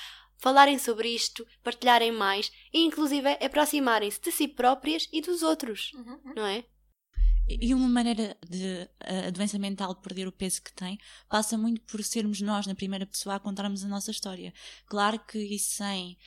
falarem 0.43 0.77
sobre 0.77 1.07
isto, 1.07 1.47
partilharem 1.63 2.11
mais 2.11 2.51
e, 2.73 2.83
inclusive, 2.83 3.29
aproximarem-se 3.41 4.19
de 4.19 4.29
si 4.29 4.45
próprias 4.45 5.07
e 5.13 5.21
dos 5.21 5.41
outros, 5.41 5.91
não 6.35 6.45
é? 6.45 6.65
E 7.47 7.73
uma 7.73 7.87
maneira 7.87 8.37
de 8.49 8.89
a 8.99 9.29
doença 9.29 9.57
mental 9.57 9.95
perder 9.95 10.27
o 10.27 10.33
peso 10.33 10.61
que 10.61 10.73
tem 10.73 10.97
passa 11.29 11.57
muito 11.57 11.81
por 11.83 12.03
sermos 12.03 12.41
nós, 12.41 12.67
na 12.67 12.75
primeira 12.75 13.05
pessoa, 13.05 13.35
a 13.35 13.39
contarmos 13.39 13.85
a 13.85 13.87
nossa 13.87 14.11
história. 14.11 14.53
Claro 14.85 15.17
que 15.19 15.39
isso 15.39 15.77
sem 15.77 16.17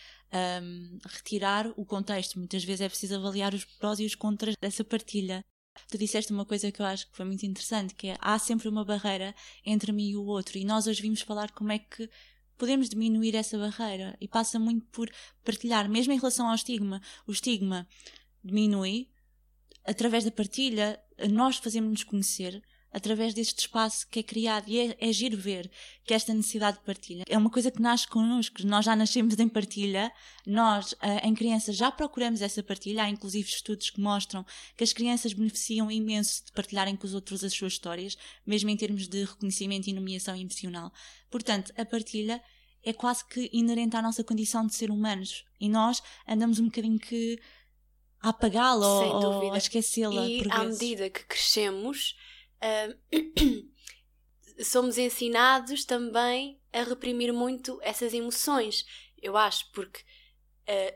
hum, 0.63 0.99
retirar 1.07 1.71
o 1.77 1.85
contexto, 1.85 2.39
muitas 2.39 2.65
vezes 2.65 2.81
é 2.81 2.89
preciso 2.89 3.17
avaliar 3.17 3.53
os 3.53 3.67
prós 3.67 4.01
e 4.01 4.07
os 4.07 4.15
contras 4.15 4.55
dessa 4.59 4.83
partilha. 4.83 5.45
Tu 5.91 5.99
disseste 5.99 6.33
uma 6.33 6.47
coisa 6.47 6.73
que 6.73 6.81
eu 6.81 6.87
acho 6.87 7.07
que 7.11 7.17
foi 7.17 7.27
muito 7.27 7.45
interessante, 7.45 7.95
que 7.95 8.09
é 8.09 8.17
há 8.19 8.39
sempre 8.39 8.67
uma 8.67 8.83
barreira 8.83 9.35
entre 9.65 9.93
mim 9.93 10.09
e 10.09 10.17
o 10.17 10.25
outro, 10.25 10.57
e 10.57 10.65
nós 10.65 10.87
hoje 10.87 11.03
vimos 11.03 11.21
falar 11.21 11.51
como 11.51 11.71
é 11.71 11.79
que 11.79 12.09
podemos 12.57 12.89
diminuir 12.89 13.35
essa 13.35 13.59
barreira, 13.59 14.17
e 14.21 14.27
passa 14.29 14.59
muito 14.59 14.87
por 14.87 15.11
partilhar, 15.45 15.89
mesmo 15.89 16.13
em 16.13 16.19
relação 16.19 16.49
ao 16.49 16.55
estigma. 16.55 17.01
O 17.27 17.33
estigma 17.33 17.87
diminui 18.43 19.09
através 19.85 20.25
da 20.25 20.31
partilha, 20.31 21.01
nós 21.31 21.57
fazemos-nos 21.57 22.05
conhecer 22.05 22.63
através 22.97 23.35
deste 23.35 23.59
espaço 23.59 24.09
que 24.09 24.21
é 24.21 24.23
criado. 24.23 24.65
E 24.67 24.79
é, 24.79 24.97
é 24.99 25.13
giro 25.13 25.37
ver 25.37 25.71
que 26.03 26.15
esta 26.15 26.33
necessidade 26.33 26.79
de 26.79 26.85
partilha. 26.85 27.25
É 27.29 27.37
uma 27.37 27.51
coisa 27.51 27.71
que 27.71 27.83
nasce 27.83 28.09
connosco, 28.09 28.67
nós 28.67 28.87
já 28.87 28.97
nascemos 28.97 29.39
em 29.39 29.49
partilha, 29.51 30.11
nós 30.47 30.95
ah, 31.01 31.29
em 31.29 31.35
crianças 31.35 31.77
já 31.77 31.93
procuramos 31.93 32.41
essa 32.41 32.63
partilha, 32.63 33.03
há 33.03 33.11
inclusive 33.11 33.47
estudos 33.47 33.91
que 33.91 34.01
mostram 34.01 34.47
que 34.75 34.83
as 34.83 34.95
crianças 34.95 35.35
beneficiam 35.35 35.91
imenso 35.91 36.47
de 36.47 36.53
partilharem 36.53 36.97
com 36.97 37.07
os 37.07 37.13
outros 37.13 37.45
as 37.45 37.53
suas 37.53 37.75
histórias, 37.75 38.17
mesmo 38.47 38.71
em 38.71 38.77
termos 38.79 39.07
de 39.07 39.25
reconhecimento 39.25 39.91
e 39.91 39.93
nomeação 39.93 40.35
emocional. 40.35 40.91
Portanto, 41.31 41.75
a 41.77 41.85
partilha 41.85 42.43
é 42.83 42.95
quase 42.95 43.27
que 43.27 43.51
inerente 43.53 43.95
à 43.95 44.01
nossa 44.01 44.25
condição 44.25 44.67
de 44.67 44.75
ser 44.75 44.91
humanos. 44.91 45.45
E 45.61 45.69
nós 45.69 46.03
andamos 46.27 46.59
um 46.59 46.65
bocadinho 46.65 46.99
que 46.99 47.39
a 48.23 48.31
apagá-la 48.31 48.89
ou, 48.89 49.43
ou 49.45 49.53
a 49.53 49.59
esquecê-la 49.59 50.27
E 50.27 50.43
à 50.51 50.65
medida 50.65 51.11
que 51.11 51.25
crescemos, 51.27 52.17
somos 54.65 54.99
ensinados 54.99 55.85
também 55.85 56.61
a 56.73 56.83
reprimir 56.83 57.33
muito 57.33 57.79
essas 57.83 58.15
emoções. 58.15 58.85
Eu 59.21 59.37
acho, 59.37 59.71
porque 59.73 60.01
ah, 60.69 60.95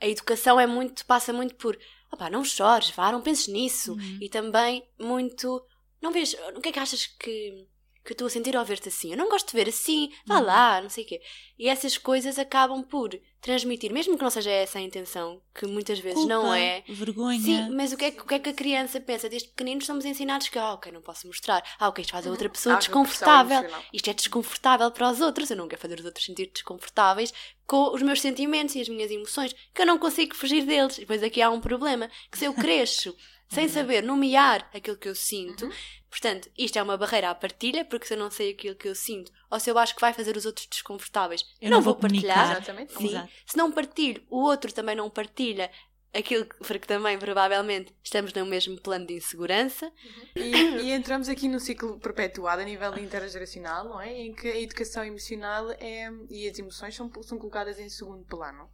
a 0.00 0.08
educação 0.08 0.58
é 0.58 0.66
muito, 0.66 1.04
passa 1.06 1.32
muito 1.32 1.54
por 1.56 1.78
opá, 2.10 2.30
não 2.30 2.44
chores, 2.44 2.90
vá, 2.90 3.10
não 3.12 3.20
penses 3.20 3.48
nisso. 3.48 3.92
Uhum. 3.92 4.18
E 4.20 4.28
também 4.28 4.86
muito. 4.98 5.64
Não 6.00 6.12
vês. 6.12 6.34
O 6.56 6.60
que 6.60 6.68
é 6.68 6.72
que 6.72 6.78
achas 6.78 7.06
que, 7.06 7.66
que 8.04 8.12
eu 8.12 8.14
estou 8.14 8.26
a 8.26 8.30
sentir 8.30 8.56
ao 8.56 8.64
ver-te 8.64 8.88
assim? 8.88 9.10
Eu 9.10 9.16
não 9.16 9.28
gosto 9.28 9.50
de 9.50 9.56
ver 9.56 9.68
assim, 9.68 10.12
vá 10.26 10.38
Uhum. 10.38 10.44
lá, 10.46 10.82
não 10.82 10.90
sei 10.90 11.04
o 11.04 11.06
quê. 11.06 11.20
E 11.58 11.68
essas 11.68 11.98
coisas 11.98 12.38
acabam 12.38 12.82
por 12.84 13.10
transmitir, 13.44 13.92
mesmo 13.92 14.16
que 14.16 14.22
não 14.22 14.30
seja 14.30 14.50
essa 14.50 14.78
a 14.78 14.80
intenção, 14.80 15.38
que 15.54 15.66
muitas 15.66 15.98
vezes 15.98 16.18
Culpa, 16.20 16.32
não 16.34 16.54
é. 16.54 16.82
vergonha. 16.88 17.38
Sim, 17.38 17.68
mas 17.76 17.92
o 17.92 17.96
que, 17.98 18.06
é, 18.06 18.10
que- 18.10 18.20
o 18.22 18.24
que 18.24 18.34
é 18.34 18.38
que 18.38 18.48
a 18.48 18.54
criança 18.54 18.98
pensa? 18.98 19.28
Desde 19.28 19.48
pequeninos 19.50 19.84
somos 19.84 20.06
ensinados 20.06 20.48
que, 20.48 20.58
ah, 20.58 20.72
ok, 20.72 20.90
não 20.90 21.02
posso 21.02 21.26
mostrar. 21.26 21.62
Ah, 21.78 21.88
ok, 21.88 22.00
isto 22.00 22.12
faz 22.12 22.26
a 22.26 22.30
outra 22.30 22.48
pessoa 22.48 22.76
Há 22.76 22.78
desconfortável. 22.78 23.70
Isto 23.92 24.08
é 24.10 24.14
desconfortável 24.14 24.90
para 24.90 25.10
os 25.10 25.20
outros. 25.20 25.50
Eu 25.50 25.58
não 25.58 25.68
quero 25.68 25.82
fazer 25.82 25.98
os 26.00 26.06
outros 26.06 26.24
sentir 26.24 26.50
desconfortáveis 26.52 27.34
com 27.66 27.94
os 27.94 28.00
meus 28.00 28.22
sentimentos 28.22 28.74
e 28.76 28.80
as 28.80 28.88
minhas 28.88 29.10
emoções, 29.10 29.54
que 29.74 29.82
eu 29.82 29.86
não 29.86 29.98
consigo 29.98 30.34
fugir 30.34 30.64
deles. 30.64 30.96
E 30.96 31.00
depois 31.00 31.22
aqui 31.22 31.42
há 31.42 31.50
um 31.50 31.60
problema, 31.60 32.10
que 32.32 32.38
se 32.38 32.46
eu 32.46 32.54
cresço 32.54 33.14
sem 33.48 33.68
saber 33.68 34.02
nomear 34.02 34.68
aquilo 34.74 34.96
que 34.96 35.08
eu 35.08 35.14
sinto, 35.14 35.70
portanto, 36.14 36.48
isto 36.56 36.78
é 36.78 36.82
uma 36.82 36.96
barreira 36.96 37.28
à 37.28 37.34
partilha, 37.34 37.84
porque 37.84 38.06
se 38.06 38.14
eu 38.14 38.18
não 38.18 38.30
sei 38.30 38.52
aquilo 38.52 38.76
que 38.76 38.86
eu 38.86 38.94
sinto, 38.94 39.32
ou 39.50 39.58
se 39.58 39.68
eu 39.68 39.76
acho 39.76 39.96
que 39.96 40.00
vai 40.00 40.12
fazer 40.12 40.36
os 40.36 40.46
outros 40.46 40.68
desconfortáveis, 40.68 41.44
eu, 41.60 41.68
não 41.68 41.82
vou 41.82 41.96
partilhar. 41.96 42.36
comunicar. 42.36 42.56
Exatamente. 42.56 42.92
Sim. 42.92 43.08
Exato. 43.08 43.28
Se 43.44 43.56
não 43.56 43.72
partilho, 43.72 44.22
o 44.30 44.40
outro 44.40 44.72
também 44.72 44.94
não 44.94 45.10
partilha 45.10 45.68
aquilo 46.14 46.44
que- 46.46 46.56
porque 46.58 46.86
também 46.86 47.18
provavelmente 47.18 47.94
estamos 48.02 48.32
no 48.32 48.46
mesmo 48.46 48.80
plano 48.80 49.06
de 49.06 49.14
insegurança. 49.14 49.90
E, 50.36 50.40
e 50.86 50.92
entramos 50.92 51.28
aqui 51.28 51.48
no 51.48 51.58
ciclo 51.60 51.98
perpetuado 51.98 52.62
a 52.62 52.64
nível 52.64 52.96
intergeracional, 52.98 53.84
não 53.88 54.00
é? 54.00 54.12
Em 54.12 54.32
que 54.34 54.48
a 54.48 54.60
educação 54.60 55.04
emocional 55.04 55.70
é, 55.72 56.08
e 56.30 56.48
as 56.48 56.58
emoções 56.58 56.94
são, 56.94 57.10
são 57.22 57.38
colocadas 57.38 57.78
em 57.78 57.88
segundo 57.88 58.24
plano. 58.24 58.68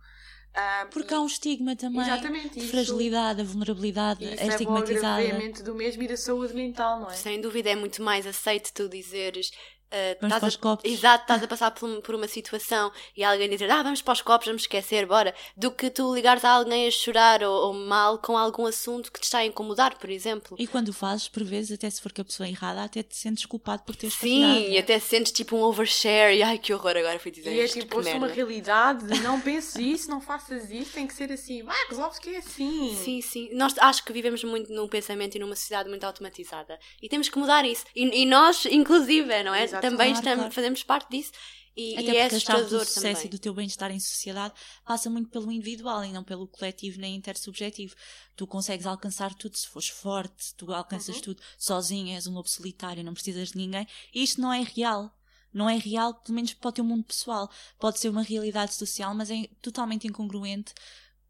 Ah, 0.52 0.88
Porque 0.90 1.14
e- 1.14 1.16
há 1.16 1.20
um 1.20 1.26
estigma 1.26 1.76
também 1.76 2.00
Exatamente, 2.02 2.54
de 2.54 2.58
isso- 2.60 2.70
fragilidade, 2.72 3.40
a 3.40 3.44
vulnerabilidade, 3.44 4.24
isso 4.24 4.42
é 4.42 4.46
é 4.46 4.48
estigmatizada. 4.48 5.22
agravamento 5.22 5.62
do 5.62 5.74
mesmo 5.76 6.02
e 6.02 6.08
da 6.08 6.16
saúde 6.16 6.54
mental, 6.54 6.98
não 7.00 7.08
é? 7.08 7.14
Sem 7.14 7.40
dúvida 7.40 7.70
é 7.70 7.76
muito 7.76 8.02
mais 8.02 8.26
aceito 8.26 8.72
tu 8.74 8.88
dizeres. 8.88 9.52
Ah, 9.92 10.16
Vamos 10.20 10.36
estás 10.36 10.40
para 10.40 10.48
os 10.48 10.54
a- 10.54 10.58
copos. 10.58 10.90
Exato, 10.90 11.22
estás 11.24 11.42
a 11.42 11.46
passar 11.48 11.70
por, 11.72 12.00
por 12.02 12.14
uma 12.14 12.28
situação 12.28 12.90
e 13.16 13.24
alguém 13.24 13.48
dizer 13.48 13.70
ah, 13.70 13.82
vamos 13.82 14.02
para 14.02 14.12
os 14.12 14.22
copos, 14.22 14.46
vamos 14.46 14.62
esquecer, 14.62 15.06
bora. 15.06 15.34
Do 15.56 15.70
que 15.70 15.90
tu 15.90 16.14
ligares 16.14 16.44
a 16.44 16.50
alguém 16.50 16.86
a 16.86 16.90
chorar 16.90 17.42
ou, 17.42 17.68
ou 17.68 17.74
mal 17.74 18.18
com 18.18 18.36
algum 18.36 18.66
assunto 18.66 19.10
que 19.12 19.20
te 19.20 19.24
está 19.24 19.38
a 19.38 19.44
incomodar, 19.46 19.98
por 19.98 20.10
exemplo. 20.10 20.56
E 20.58 20.66
quando 20.66 20.88
o 20.88 20.92
fazes, 20.92 21.28
por 21.28 21.42
vezes, 21.44 21.72
até 21.72 21.88
se 21.90 22.00
for 22.00 22.12
com 22.12 22.22
a 22.22 22.24
pessoa 22.24 22.48
errada, 22.48 22.82
até 22.84 23.02
te 23.02 23.16
sentes 23.16 23.46
culpado 23.46 23.82
por 23.82 23.96
teres 23.96 24.14
Sim, 24.14 24.42
partilhado. 24.42 24.72
e 24.74 24.78
até 24.78 24.98
sentes 24.98 25.32
tipo 25.32 25.56
um 25.56 25.62
overshare 25.62 26.36
e 26.36 26.42
ai 26.42 26.58
que 26.58 26.72
horror, 26.72 26.96
agora 26.96 27.18
fui 27.18 27.30
dizer 27.30 27.52
E 27.52 27.60
é 27.60 27.64
isto, 27.64 27.74
tipo, 27.80 27.88
que 27.90 27.96
ouça 27.96 28.10
uma 28.10 28.20
merda. 28.26 28.34
realidade, 28.34 29.20
não 29.22 29.40
penses 29.40 29.74
isso, 29.76 30.10
não 30.10 30.20
faças 30.20 30.70
isso, 30.70 30.92
tem 30.92 31.06
que 31.06 31.14
ser 31.14 31.32
assim. 31.32 31.62
Vai, 31.62 31.76
resolves 31.88 32.18
que 32.18 32.30
é 32.34 32.38
assim. 32.38 32.94
Sim, 32.96 33.20
sim. 33.20 33.48
Nós 33.54 33.76
acho 33.78 34.04
que 34.04 34.12
vivemos 34.12 34.42
muito 34.44 34.72
num 34.72 34.88
pensamento 34.88 35.34
e 35.34 35.38
numa 35.38 35.56
sociedade 35.56 35.88
muito 35.88 36.04
automatizada. 36.04 36.78
E 37.02 37.08
temos 37.08 37.28
que 37.28 37.38
mudar 37.38 37.64
isso. 37.64 37.84
E, 37.94 38.22
e 38.22 38.26
nós, 38.26 38.66
inclusive, 38.66 39.42
não 39.42 39.54
é? 39.54 39.64
Exato. 39.64 39.79
Também 39.80 40.08
Claro, 40.12 40.18
estamos, 40.18 40.36
claro. 40.40 40.54
fazemos 40.54 40.82
parte 40.82 41.10
disso. 41.10 41.32
E, 41.76 41.96
Até 41.96 42.12
e 42.12 42.16
é 42.16 42.28
do 42.28 42.40
sucesso 42.40 42.94
também. 42.94 43.26
e 43.26 43.28
do 43.28 43.38
teu 43.38 43.54
bem-estar 43.54 43.90
em 43.92 44.00
sociedade 44.00 44.54
passa 44.84 45.08
muito 45.08 45.30
pelo 45.30 45.50
individual 45.52 46.04
e 46.04 46.12
não 46.12 46.24
pelo 46.24 46.48
coletivo 46.48 47.00
nem 47.00 47.14
intersubjetivo. 47.14 47.94
Tu 48.36 48.46
consegues 48.46 48.86
alcançar 48.86 49.32
tudo 49.34 49.56
se 49.56 49.68
fores 49.68 49.88
forte, 49.88 50.52
tu 50.56 50.72
alcanças 50.72 51.16
Uhum. 51.16 51.22
tudo 51.22 51.42
sozinho, 51.56 52.14
és 52.14 52.26
um 52.26 52.34
lobo 52.34 52.48
solitário, 52.48 53.04
não 53.04 53.14
precisas 53.14 53.50
de 53.52 53.56
ninguém. 53.56 53.86
E 54.12 54.22
isto 54.22 54.40
não 54.40 54.52
é 54.52 54.62
real. 54.62 55.16
Não 55.52 55.68
é 55.70 55.76
real, 55.76 56.14
pelo 56.14 56.34
menos 56.34 56.54
para 56.54 56.68
o 56.68 56.72
teu 56.72 56.84
mundo 56.84 57.04
pessoal. 57.04 57.50
Pode 57.78 57.98
ser 57.98 58.08
uma 58.08 58.22
realidade 58.22 58.74
social, 58.74 59.14
mas 59.14 59.30
é 59.30 59.48
totalmente 59.62 60.06
incongruente 60.06 60.72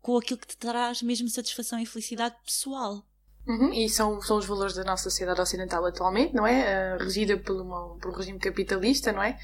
com 0.00 0.16
aquilo 0.16 0.40
que 0.40 0.46
te 0.46 0.56
traz 0.56 1.02
mesmo 1.02 1.28
satisfação 1.28 1.78
e 1.78 1.86
felicidade 1.86 2.36
pessoal. 2.44 3.06
Uhum, 3.46 3.72
E 3.72 3.88
são, 3.88 4.20
são 4.20 4.36
os 4.36 4.46
valores 4.46 4.74
da 4.74 4.84
nossa 4.84 5.04
sociedade 5.04 5.40
ocidental 5.40 5.84
atualmente, 5.84 6.34
não 6.34 6.46
é? 6.46 6.92
Ah, 6.92 6.96
regida 6.98 7.36
por, 7.36 7.60
uma, 7.60 7.96
por 7.96 8.12
um 8.12 8.14
regime 8.14 8.38
capitalista, 8.38 9.12
não 9.12 9.22
é? 9.22 9.36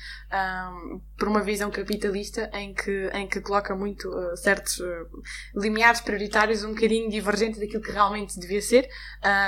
Por 1.18 1.28
uma 1.28 1.42
visão 1.42 1.70
capitalista 1.70 2.50
em 2.52 2.74
que, 2.74 3.10
em 3.14 3.26
que 3.26 3.40
coloca 3.40 3.74
muito 3.74 4.12
ah, 4.12 4.36
certos 4.36 4.80
ah, 4.80 5.04
limiares 5.54 6.00
prioritários 6.00 6.62
um 6.62 6.74
bocadinho 6.74 7.10
divergentes 7.10 7.58
daquilo 7.58 7.82
que 7.82 7.90
realmente 7.90 8.38
devia 8.38 8.60
ser, 8.60 8.88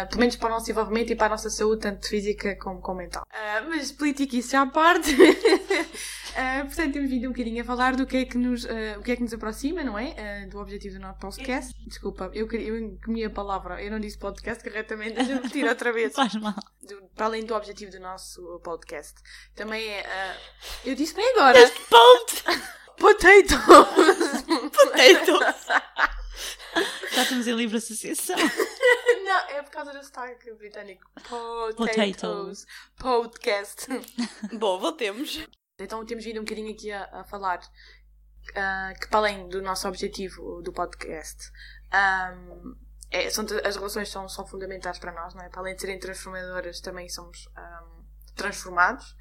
pelo 0.08 0.20
menos 0.20 0.36
para 0.36 0.48
o 0.48 0.50
nosso 0.50 0.66
desenvolvimento 0.66 1.12
e 1.12 1.16
para 1.16 1.26
a 1.26 1.30
nossa 1.30 1.50
saúde, 1.50 1.82
tanto 1.82 2.08
física 2.08 2.56
como, 2.56 2.80
como 2.80 2.98
mental. 2.98 3.24
Ah, 3.30 3.64
mas 3.68 3.92
política 3.92 4.36
isso 4.36 4.52
já 4.52 4.62
à 4.62 4.66
parte. 4.66 5.14
Ah, 6.40 6.64
portanto, 6.64 6.92
temos 6.92 7.10
vindo 7.10 7.26
um 7.26 7.32
bocadinho 7.32 7.60
a 7.60 7.64
falar 7.64 7.96
do 7.96 8.06
que 8.06 8.16
é 8.18 8.24
que 8.24 8.38
nos, 8.38 8.64
ah, 8.64 8.96
o 8.96 9.02
que 9.02 9.10
é 9.10 9.16
que 9.16 9.22
nos 9.22 9.34
aproxima, 9.34 9.82
não 9.82 9.98
é? 9.98 10.14
Ah, 10.16 10.46
do 10.48 10.60
objetivo 10.60 10.94
do 10.94 11.00
nosso 11.00 11.18
podcast. 11.18 11.74
Desculpa, 11.84 12.30
eu, 12.32 12.48
eu 12.52 12.96
comi 13.04 13.24
a 13.24 13.30
palavra, 13.30 13.82
eu 13.82 13.90
não 13.90 13.98
disse 13.98 14.16
podcast 14.16 14.62
corretamente, 14.62 15.14
deixa-me 15.14 15.38
repetir 15.42 15.66
outra 15.66 15.92
vez. 15.92 16.14
Faz 16.14 16.34
mal. 16.36 16.54
Do- 16.80 17.02
para 17.16 17.26
além 17.26 17.44
do 17.44 17.56
objetivo 17.56 17.90
do 17.90 17.98
nosso 17.98 18.60
podcast. 18.62 19.14
Também 19.56 19.84
é. 19.88 20.36
eu 20.84 20.94
disse 20.94 21.12
bem 21.12 21.28
agora! 21.32 21.58
Ponto! 21.90 22.44
Potatoes! 22.98 24.44
Potato! 24.70 25.74
Já 27.10 27.22
estamos 27.22 27.48
em 27.48 27.52
livre 27.56 27.78
associação. 27.78 28.36
não, 28.36 29.40
é 29.56 29.62
por 29.62 29.72
causa 29.72 29.92
do 29.92 30.04
sotaque 30.04 30.52
britânico. 30.52 31.10
Potato. 31.28 31.76
Potatoes. 31.76 32.64
Podcast. 32.96 33.86
Bom, 34.52 34.78
voltemos. 34.78 35.44
Então 35.78 36.04
temos 36.04 36.24
vindo 36.24 36.40
um 36.40 36.44
bocadinho 36.44 36.72
aqui 36.72 36.90
a, 36.90 37.04
a 37.20 37.24
falar 37.24 37.60
ah, 38.54 38.92
que 39.00 39.08
para 39.08 39.18
além 39.18 39.48
do 39.48 39.62
nosso 39.62 39.86
objetivo 39.86 40.60
do 40.62 40.72
podcast, 40.72 41.50
ahm, 41.92 42.74
é, 43.10 43.30
são, 43.30 43.46
as 43.64 43.76
relações 43.76 44.08
são, 44.08 44.28
são 44.28 44.46
fundamentais 44.46 44.98
para 44.98 45.12
nós, 45.12 45.34
não 45.34 45.42
é? 45.42 45.48
Para 45.48 45.60
além 45.60 45.74
de 45.74 45.80
serem 45.80 45.98
transformadoras, 45.98 46.80
também 46.80 47.08
somos 47.08 47.48
ahm, 47.56 48.04
transformados. 48.34 49.14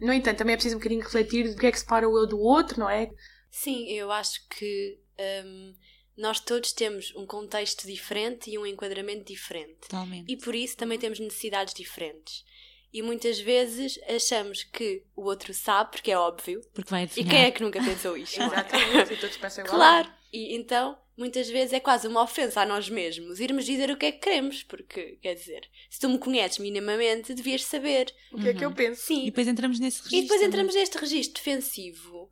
No 0.00 0.12
entanto, 0.12 0.38
também 0.38 0.54
é 0.54 0.56
preciso 0.56 0.76
um 0.76 0.78
bocadinho 0.78 1.02
refletir 1.02 1.48
do 1.48 1.56
que 1.56 1.66
é 1.66 1.72
que 1.72 1.78
separa 1.78 2.08
o 2.08 2.18
eu 2.18 2.26
do 2.26 2.38
outro, 2.38 2.80
não 2.80 2.90
é? 2.90 3.10
Sim, 3.50 3.88
eu 3.88 4.10
acho 4.12 4.46
que 4.48 5.00
hum, 5.44 5.74
nós 6.16 6.40
todos 6.40 6.72
temos 6.72 7.14
um 7.16 7.26
contexto 7.26 7.86
diferente 7.86 8.50
e 8.50 8.58
um 8.58 8.66
enquadramento 8.66 9.24
diferente. 9.24 9.80
Totalmente. 9.80 10.30
E 10.30 10.36
por 10.36 10.54
isso 10.54 10.76
também 10.76 10.98
temos 10.98 11.18
necessidades 11.18 11.74
diferentes. 11.74 12.44
E 12.92 13.02
muitas 13.02 13.38
vezes 13.38 13.98
achamos 14.08 14.64
que 14.64 15.04
o 15.14 15.22
outro 15.22 15.54
sabe, 15.54 15.92
porque 15.92 16.10
é 16.10 16.18
óbvio. 16.18 16.60
Porque 16.74 16.90
vai 16.90 17.02
E 17.02 17.04
adivinhar. 17.04 17.30
quem 17.30 17.44
é 17.44 17.50
que 17.50 17.62
nunca 17.62 17.82
pensou 17.82 18.16
isto? 18.18 18.40
Exatamente, 18.42 19.12
e 19.14 19.16
todos 19.16 19.36
pensam 19.36 19.64
igual. 19.64 19.76
Claro! 19.78 20.08
E 20.32 20.56
então, 20.56 20.98
muitas 21.16 21.48
vezes 21.48 21.72
é 21.72 21.78
quase 21.80 22.06
uma 22.08 22.22
ofensa 22.22 22.60
a 22.62 22.66
nós 22.66 22.88
mesmos 22.88 23.38
irmos 23.40 23.64
dizer 23.64 23.90
o 23.90 23.96
que 23.96 24.06
é 24.06 24.12
que 24.12 24.18
queremos, 24.18 24.62
porque, 24.64 25.18
quer 25.22 25.34
dizer, 25.34 25.68
se 25.88 26.00
tu 26.00 26.08
me 26.08 26.18
conheces 26.18 26.58
minimamente, 26.58 27.32
devias 27.34 27.64
saber. 27.64 28.12
O 28.32 28.40
que 28.40 28.48
é 28.48 28.54
que 28.54 28.64
eu 28.64 28.72
penso? 28.72 29.02
Sim, 29.06 29.22
E 29.22 29.26
depois 29.26 29.46
entramos 29.46 29.78
nesse 29.78 29.98
registro. 29.98 30.18
e 30.18 30.22
depois 30.22 30.40
não 30.40 30.46
é? 30.46 30.48
entramos 30.48 30.74
neste 30.74 30.98
registro 30.98 31.34
defensivo, 31.42 32.28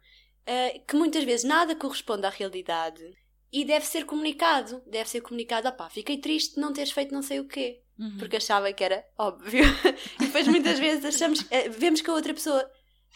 eh, 0.46 0.80
que 0.86 0.96
muitas 0.96 1.22
vezes 1.24 1.44
nada 1.44 1.74
corresponde 1.76 2.26
à 2.26 2.30
realidade 2.30 3.04
e 3.52 3.64
deve 3.64 3.86
ser 3.86 4.04
comunicado. 4.04 4.82
Deve 4.86 5.08
ser 5.08 5.20
comunicado, 5.20 5.68
opá, 5.68 5.88
fiquei 5.88 6.18
triste 6.18 6.54
de 6.56 6.60
não 6.60 6.72
teres 6.72 6.90
feito 6.92 7.14
não 7.14 7.22
sei 7.22 7.38
o 7.40 7.46
quê, 7.48 7.80
Uhum. 7.98 8.16
porque 8.18 8.36
achava 8.36 8.72
que 8.72 8.84
era 8.84 9.04
óbvio. 9.18 9.64
e 10.20 10.24
depois 10.26 10.46
muitas 10.46 10.78
vezes 10.78 11.04
achamos, 11.04 11.44
eh, 11.50 11.68
vemos 11.68 12.00
que 12.00 12.08
a 12.08 12.14
outra 12.14 12.32
pessoa 12.32 12.70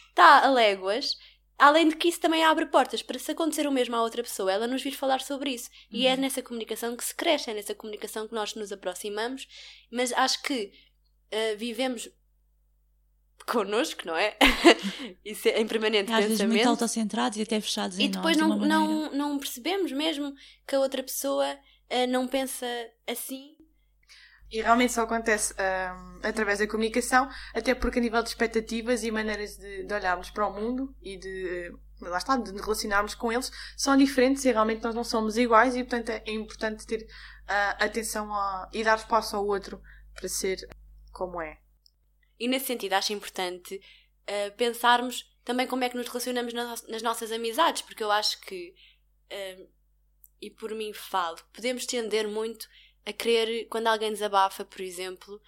está 0.08 0.44
a 0.44 0.50
léguas. 0.50 1.16
Além 1.58 1.88
de 1.90 1.94
que 1.96 2.08
isso 2.08 2.18
também 2.18 2.42
abre 2.42 2.66
portas 2.66 3.02
para 3.02 3.18
se 3.18 3.30
acontecer 3.30 3.66
o 3.68 3.70
mesmo 3.70 3.94
à 3.94 4.02
outra 4.02 4.22
pessoa, 4.22 4.50
ela 4.50 4.66
nos 4.66 4.82
vir 4.82 4.92
falar 4.96 5.20
sobre 5.20 5.50
isso. 5.50 5.70
E 5.92 6.06
é 6.08 6.16
nessa 6.16 6.42
comunicação 6.42 6.96
que 6.96 7.04
se 7.04 7.14
cresce, 7.14 7.50
é 7.50 7.54
nessa 7.54 7.74
comunicação 7.74 8.26
que 8.26 8.34
nós 8.34 8.54
nos 8.56 8.72
aproximamos, 8.72 9.46
mas 9.90 10.12
acho 10.12 10.42
que 10.42 10.72
eh, 11.30 11.54
vivemos 11.54 12.08
connosco, 13.46 14.02
não 14.06 14.16
é? 14.16 14.36
Isso 15.24 15.48
é 15.48 15.60
em 15.60 15.66
permanente 15.66 16.12
Às 16.12 16.24
vezes 16.24 16.38
muito 16.40 16.52
pensamento. 16.52 16.68
autocentrados 16.68 17.38
e 17.38 17.42
até 17.42 17.60
fechados 17.60 17.98
em 17.98 18.04
E 18.04 18.08
depois 18.08 18.36
nós, 18.36 18.46
de 18.60 18.66
não, 18.66 18.86
maneira. 18.86 19.10
não, 19.18 19.30
não 19.30 19.38
percebemos 19.38 19.92
mesmo 19.92 20.34
que 20.66 20.74
a 20.74 20.80
outra 20.80 21.02
pessoa 21.02 21.46
eh, 21.88 22.06
não 22.06 22.26
pensa 22.28 22.66
assim. 23.06 23.51
E 24.52 24.60
realmente 24.60 24.92
só 24.92 25.02
acontece 25.02 25.54
ahm, 25.58 26.20
através 26.22 26.58
da 26.58 26.66
comunicação, 26.66 27.26
até 27.54 27.74
porque 27.74 27.98
a 27.98 28.02
nível 28.02 28.22
de 28.22 28.28
expectativas 28.28 29.02
e 29.02 29.10
maneiras 29.10 29.56
de, 29.56 29.84
de 29.84 29.94
olharmos 29.94 30.28
para 30.28 30.46
o 30.46 30.52
mundo 30.52 30.94
e 31.00 31.16
de, 31.16 31.48
eh, 31.48 31.70
lá 32.02 32.18
está, 32.18 32.36
de 32.36 32.52
relacionarmos 32.60 33.14
com 33.14 33.32
eles, 33.32 33.50
são 33.78 33.96
diferentes 33.96 34.44
e 34.44 34.52
realmente 34.52 34.82
nós 34.82 34.94
não 34.94 35.04
somos 35.04 35.38
iguais 35.38 35.74
e 35.74 35.82
portanto 35.82 36.10
é 36.10 36.30
importante 36.30 36.86
ter 36.86 37.06
ah, 37.48 37.78
atenção 37.80 38.30
a, 38.30 38.68
e 38.74 38.84
dar 38.84 38.98
espaço 38.98 39.34
ao 39.34 39.46
outro 39.46 39.80
para 40.14 40.28
ser 40.28 40.58
como 41.12 41.40
é. 41.40 41.58
E 42.38 42.46
nesse 42.46 42.66
sentido 42.66 42.92
acho 42.92 43.14
importante 43.14 43.80
eh, 44.26 44.50
pensarmos 44.50 45.32
também 45.44 45.66
como 45.66 45.82
é 45.82 45.88
que 45.88 45.96
nos 45.96 46.08
relacionamos 46.08 46.52
nas, 46.52 46.86
nas 46.88 47.02
nossas 47.02 47.32
amizades, 47.32 47.80
porque 47.80 48.04
eu 48.04 48.10
acho 48.10 48.38
que, 48.42 48.74
eh, 49.30 49.66
e 50.42 50.50
por 50.50 50.74
mim 50.74 50.92
falo, 50.92 51.38
podemos 51.54 51.86
tender 51.86 52.28
muito 52.28 52.68
a 53.06 53.12
querer, 53.12 53.66
quando 53.68 53.86
alguém 53.88 54.12
desabafa, 54.12 54.64
por 54.64 54.80
exemplo, 54.80 55.40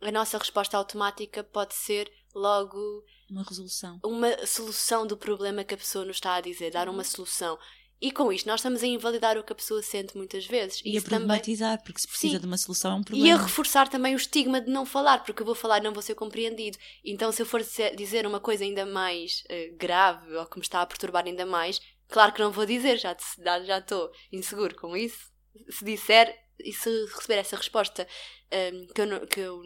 a 0.00 0.10
nossa 0.12 0.38
resposta 0.38 0.76
automática 0.76 1.42
pode 1.42 1.74
ser 1.74 2.10
logo 2.34 3.04
Uma 3.30 3.42
resolução. 3.42 3.98
uma 4.04 4.46
solução 4.46 5.06
do 5.06 5.16
problema 5.16 5.64
que 5.64 5.74
a 5.74 5.78
pessoa 5.78 6.04
nos 6.04 6.16
está 6.16 6.34
a 6.34 6.40
dizer, 6.40 6.70
dar 6.70 6.88
uma 6.88 7.04
solução. 7.04 7.58
E 8.00 8.12
com 8.12 8.32
isto 8.32 8.46
nós 8.46 8.60
estamos 8.60 8.80
a 8.84 8.86
invalidar 8.86 9.36
o 9.36 9.42
que 9.42 9.52
a 9.52 9.56
pessoa 9.56 9.82
sente 9.82 10.16
muitas 10.16 10.46
vezes. 10.46 10.80
E 10.84 10.90
a 10.90 10.92
isso 10.98 11.04
também. 11.06 11.18
problematizar, 11.26 11.82
porque 11.82 12.00
se 12.00 12.06
precisa 12.06 12.34
Sim. 12.34 12.40
de 12.40 12.46
uma 12.46 12.56
solução 12.56 12.92
é 12.92 12.94
um 12.94 12.98
E 12.98 13.00
a 13.00 13.04
problema. 13.06 13.42
reforçar 13.42 13.88
também 13.88 14.14
o 14.14 14.16
estigma 14.16 14.60
de 14.60 14.70
não 14.70 14.86
falar, 14.86 15.24
porque 15.24 15.42
eu 15.42 15.46
vou 15.46 15.54
falar 15.56 15.82
não 15.82 15.92
vou 15.92 16.00
ser 16.02 16.14
compreendido. 16.14 16.78
Então, 17.04 17.32
se 17.32 17.42
eu 17.42 17.46
for 17.46 17.60
dizer- 17.96 18.24
uma 18.24 18.38
coisa 18.38 18.62
ainda 18.62 18.86
mais 18.86 19.42
eh, 19.48 19.72
grave 19.76 20.32
ou 20.36 20.46
que 20.46 20.58
me 20.58 20.62
está 20.62 20.80
a 20.80 20.86
perturbar 20.86 21.24
ainda 21.26 21.44
mais, 21.44 21.80
claro 22.06 22.32
que 22.32 22.40
não 22.40 22.52
vou 22.52 22.64
dizer, 22.64 22.98
já 22.98 23.16
te- 23.16 23.24
já 23.42 23.64
já 23.64 23.78
estou 23.78 24.12
inseguro 24.30 24.76
com 24.76 24.96
isso. 24.96 25.32
Se 25.68 25.84
disser 25.84 26.32
e 26.60 26.72
se 26.72 26.88
receber 27.14 27.36
essa 27.38 27.56
resposta 27.56 28.06
ehm, 28.50 28.86
que, 28.94 29.00
eu 29.02 29.06
não, 29.06 29.26
que, 29.26 29.40
eu- 29.40 29.62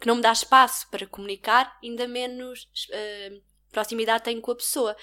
que 0.00 0.06
não 0.06 0.16
me 0.16 0.22
dá 0.22 0.32
espaço 0.32 0.88
para 0.90 1.06
comunicar, 1.06 1.78
ainda 1.82 2.06
menos 2.08 2.68
ehm, 2.90 3.40
proximidade 3.70 4.24
tenho 4.24 4.40
com 4.40 4.50
a 4.52 4.56
pessoa. 4.56 4.96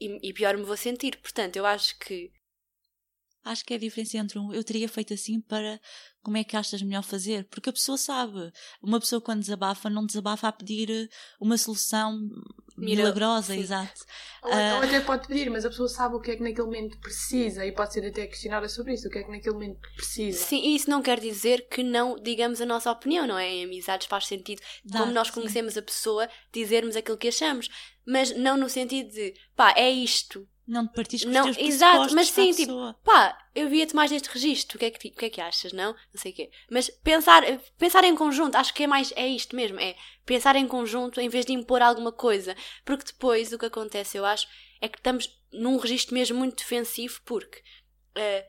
E, 0.00 0.30
e 0.30 0.32
pior 0.32 0.56
me 0.56 0.64
vou 0.64 0.76
sentir. 0.76 1.16
Portanto, 1.18 1.56
eu 1.56 1.66
acho 1.66 1.98
que 1.98 2.32
Acho 3.44 3.64
que 3.64 3.72
é 3.72 3.76
a 3.76 3.80
diferença 3.80 4.18
entre 4.18 4.38
um 4.38 4.52
eu 4.52 4.62
teria 4.62 4.88
feito 4.88 5.14
assim 5.14 5.40
para 5.40 5.80
como 6.22 6.36
é 6.36 6.44
que 6.44 6.56
achas 6.56 6.82
melhor 6.82 7.02
fazer. 7.02 7.44
Porque 7.48 7.70
a 7.70 7.72
pessoa 7.72 7.96
sabe. 7.96 8.52
Uma 8.82 9.00
pessoa 9.00 9.20
quando 9.20 9.40
desabafa 9.40 9.88
não 9.88 10.04
desabafa 10.04 10.48
a 10.48 10.52
pedir 10.52 10.90
eh, 10.90 11.08
uma 11.40 11.56
solução 11.56 12.18
Mira- 12.76 13.02
milagrosa, 13.02 13.54
sim. 13.54 13.60
exato. 13.60 14.04
Ou, 14.42 14.50
ou 14.52 14.82
até 14.82 15.00
pode 15.00 15.26
pedir, 15.26 15.50
mas 15.50 15.64
a 15.64 15.70
pessoa 15.70 15.88
sabe 15.88 16.14
o 16.16 16.20
que 16.20 16.30
é 16.30 16.36
que 16.36 16.42
naquele 16.42 16.66
momento 16.66 16.98
precisa 17.00 17.64
e 17.64 17.72
pode 17.72 17.92
ser 17.94 18.06
até 18.06 18.26
questionada 18.26 18.68
sobre 18.68 18.92
isso, 18.94 19.08
o 19.08 19.10
que 19.10 19.18
é 19.18 19.22
que 19.22 19.30
naquele 19.30 19.54
momento 19.54 19.80
precisa. 19.96 20.44
Sim, 20.44 20.60
e 20.62 20.76
isso 20.76 20.88
não 20.90 21.00
quer 21.02 21.18
dizer 21.18 21.66
que 21.68 21.82
não 21.82 22.16
digamos 22.16 22.60
a 22.60 22.66
nossa 22.66 22.90
opinião, 22.90 23.26
não 23.26 23.38
é? 23.38 23.48
Em 23.48 23.64
amizades 23.64 24.06
faz 24.06 24.26
sentido, 24.26 24.60
Dá, 24.84 25.00
como 25.00 25.12
nós 25.12 25.28
sim. 25.28 25.34
conhecemos 25.34 25.76
a 25.78 25.82
pessoa, 25.82 26.28
dizermos 26.52 26.94
aquilo 26.96 27.16
que 27.18 27.28
achamos. 27.28 27.68
Mas 28.06 28.34
não 28.36 28.56
no 28.56 28.68
sentido 28.68 29.10
de, 29.10 29.34
pá, 29.54 29.72
é 29.76 29.90
isto. 29.90 30.46
Não 30.70 30.86
te 30.86 30.94
partires 30.94 31.24
com 31.24 31.32
Não, 31.32 31.50
os 31.50 31.56
teus 31.56 31.68
exato, 31.68 32.14
mas 32.14 32.28
sim, 32.28 32.52
tipo, 32.52 32.66
pessoa. 32.66 32.94
pá, 33.02 33.36
eu 33.54 33.68
via-te 33.68 33.94
mais 33.94 34.08
neste 34.10 34.28
registro, 34.28 34.76
o 34.76 34.78
que, 34.78 34.84
é 34.84 34.90
que, 34.90 35.08
o 35.08 35.10
que 35.12 35.24
é 35.24 35.30
que 35.30 35.40
achas, 35.40 35.72
não? 35.72 35.92
Não 35.92 36.20
sei 36.20 36.30
o 36.30 36.34
quê. 36.34 36.50
Mas 36.70 36.88
pensar, 36.88 37.42
pensar 37.76 38.04
em 38.04 38.14
conjunto, 38.14 38.54
acho 38.54 38.72
que 38.72 38.84
é 38.84 38.86
mais, 38.86 39.12
é 39.16 39.26
isto 39.26 39.56
mesmo, 39.56 39.80
é 39.80 39.96
pensar 40.24 40.54
em 40.54 40.68
conjunto 40.68 41.20
em 41.20 41.28
vez 41.28 41.44
de 41.44 41.52
impor 41.52 41.82
alguma 41.82 42.12
coisa. 42.12 42.56
Porque 42.84 43.04
depois 43.04 43.52
o 43.52 43.58
que 43.58 43.66
acontece, 43.66 44.16
eu 44.16 44.24
acho, 44.24 44.46
é 44.80 44.88
que 44.88 44.98
estamos 44.98 45.28
num 45.52 45.76
registro 45.76 46.14
mesmo 46.14 46.38
muito 46.38 46.58
defensivo 46.58 47.20
porque 47.24 47.60
eh, 48.14 48.46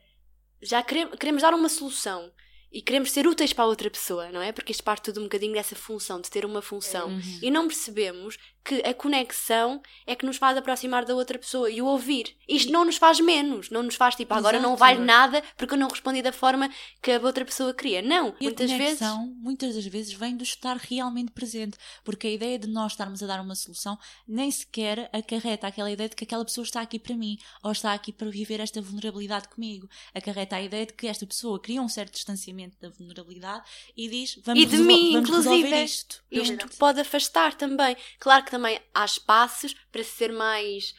já 0.62 0.80
queremos, 0.80 1.18
queremos 1.18 1.42
dar 1.42 1.54
uma 1.54 1.68
solução 1.68 2.32
e 2.70 2.80
queremos 2.80 3.10
ser 3.10 3.26
úteis 3.26 3.52
para 3.52 3.64
a 3.64 3.68
outra 3.68 3.90
pessoa, 3.90 4.30
não 4.30 4.40
é? 4.40 4.50
Porque 4.50 4.72
isto 4.72 4.82
parte 4.82 5.04
tudo 5.04 5.20
um 5.20 5.24
bocadinho 5.24 5.52
dessa 5.52 5.76
função, 5.76 6.20
de 6.20 6.30
ter 6.30 6.46
uma 6.46 6.62
função. 6.62 7.08
Uhum. 7.08 7.38
E 7.42 7.50
não 7.50 7.66
percebemos 7.66 8.38
que 8.64 8.76
a 8.86 8.94
conexão 8.94 9.82
é 10.06 10.14
que 10.14 10.24
nos 10.24 10.36
faz 10.36 10.56
aproximar 10.56 11.04
da 11.04 11.14
outra 11.14 11.38
pessoa 11.38 11.70
e 11.70 11.82
o 11.82 11.86
ouvir. 11.86 12.36
Isto 12.48 12.70
não 12.72 12.84
nos 12.84 12.96
faz 12.96 13.18
menos, 13.20 13.70
não 13.70 13.82
nos 13.82 13.94
faz 13.96 14.14
tipo, 14.14 14.32
agora 14.34 14.58
não 14.60 14.70
Exato. 14.70 14.78
vale 14.78 15.00
nada 15.00 15.42
porque 15.56 15.74
eu 15.74 15.78
não 15.78 15.88
respondi 15.88 16.22
da 16.22 16.32
forma 16.32 16.70
que 17.00 17.10
a 17.10 17.20
outra 17.20 17.44
pessoa 17.44 17.74
queria. 17.74 18.00
Não, 18.02 18.34
E 18.40 18.44
muitas 18.44 18.70
a 18.70 18.76
vezes. 18.76 18.98
conexão, 19.00 19.26
muitas 19.38 19.74
das 19.74 19.86
vezes, 19.86 20.12
vem 20.12 20.36
do 20.36 20.44
estar 20.44 20.76
realmente 20.76 21.32
presente. 21.32 21.76
Porque 22.04 22.26
a 22.26 22.30
ideia 22.30 22.58
de 22.58 22.68
nós 22.68 22.92
estarmos 22.92 23.22
a 23.22 23.26
dar 23.26 23.40
uma 23.40 23.54
solução 23.54 23.98
nem 24.28 24.50
sequer 24.50 25.10
acarreta 25.12 25.66
aquela 25.66 25.90
ideia 25.90 26.08
de 26.08 26.14
que 26.16 26.24
aquela 26.24 26.44
pessoa 26.44 26.64
está 26.64 26.80
aqui 26.80 26.98
para 26.98 27.16
mim 27.16 27.38
ou 27.62 27.72
está 27.72 27.92
aqui 27.92 28.12
para 28.12 28.30
viver 28.30 28.60
esta 28.60 28.80
vulnerabilidade 28.80 29.48
comigo. 29.48 29.88
Acarreta 30.14 30.56
a 30.56 30.62
ideia 30.62 30.86
de 30.86 30.92
que 30.92 31.06
esta 31.08 31.26
pessoa 31.26 31.58
cria 31.60 31.82
um 31.82 31.88
certo 31.88 32.12
distanciamento 32.14 32.76
da 32.80 32.90
vulnerabilidade 32.90 33.64
e 33.96 34.08
diz: 34.08 34.38
Vamos, 34.44 34.62
E 34.62 34.66
de 34.66 34.76
mim, 34.78 35.12
vamos 35.14 35.28
inclusive. 35.28 35.82
isto. 35.84 36.22
Isto 36.30 36.68
pode 36.78 37.00
afastar 37.00 37.54
também. 37.54 37.96
Claro 38.20 38.44
que 38.44 38.51
também 38.52 38.78
há 38.94 39.04
espaços 39.04 39.74
para 39.90 40.04
ser 40.04 40.30
mais 40.30 40.94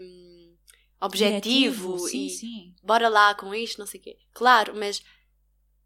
hum, 0.00 0.54
objetivo 0.98 1.98
sim, 1.98 2.26
e 2.26 2.30
sim. 2.30 2.74
bora 2.82 3.10
lá 3.10 3.34
com 3.34 3.54
isto, 3.54 3.78
não 3.78 3.86
sei 3.86 4.00
o 4.00 4.02
quê. 4.02 4.18
Claro, 4.32 4.74
mas 4.74 5.04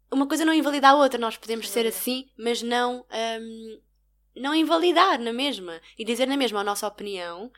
uma 0.09 0.25
coisa 0.25 0.45
não 0.45 0.53
invalida 0.53 0.87
a 0.87 0.95
outra. 0.95 1.19
Nós 1.19 1.35
podemos 1.35 1.67
Sem 1.67 1.83
ser 1.83 1.89
assim, 1.89 2.29
mas 2.37 2.61
não, 2.61 3.05
hum, 3.11 3.81
não 4.33 4.55
invalidar 4.55 5.19
na 5.19 5.33
mesma. 5.33 5.81
E 5.97 6.05
dizer 6.05 6.25
na 6.25 6.37
mesma 6.37 6.61
a 6.61 6.63
nossa 6.63 6.87
opinião, 6.87 7.51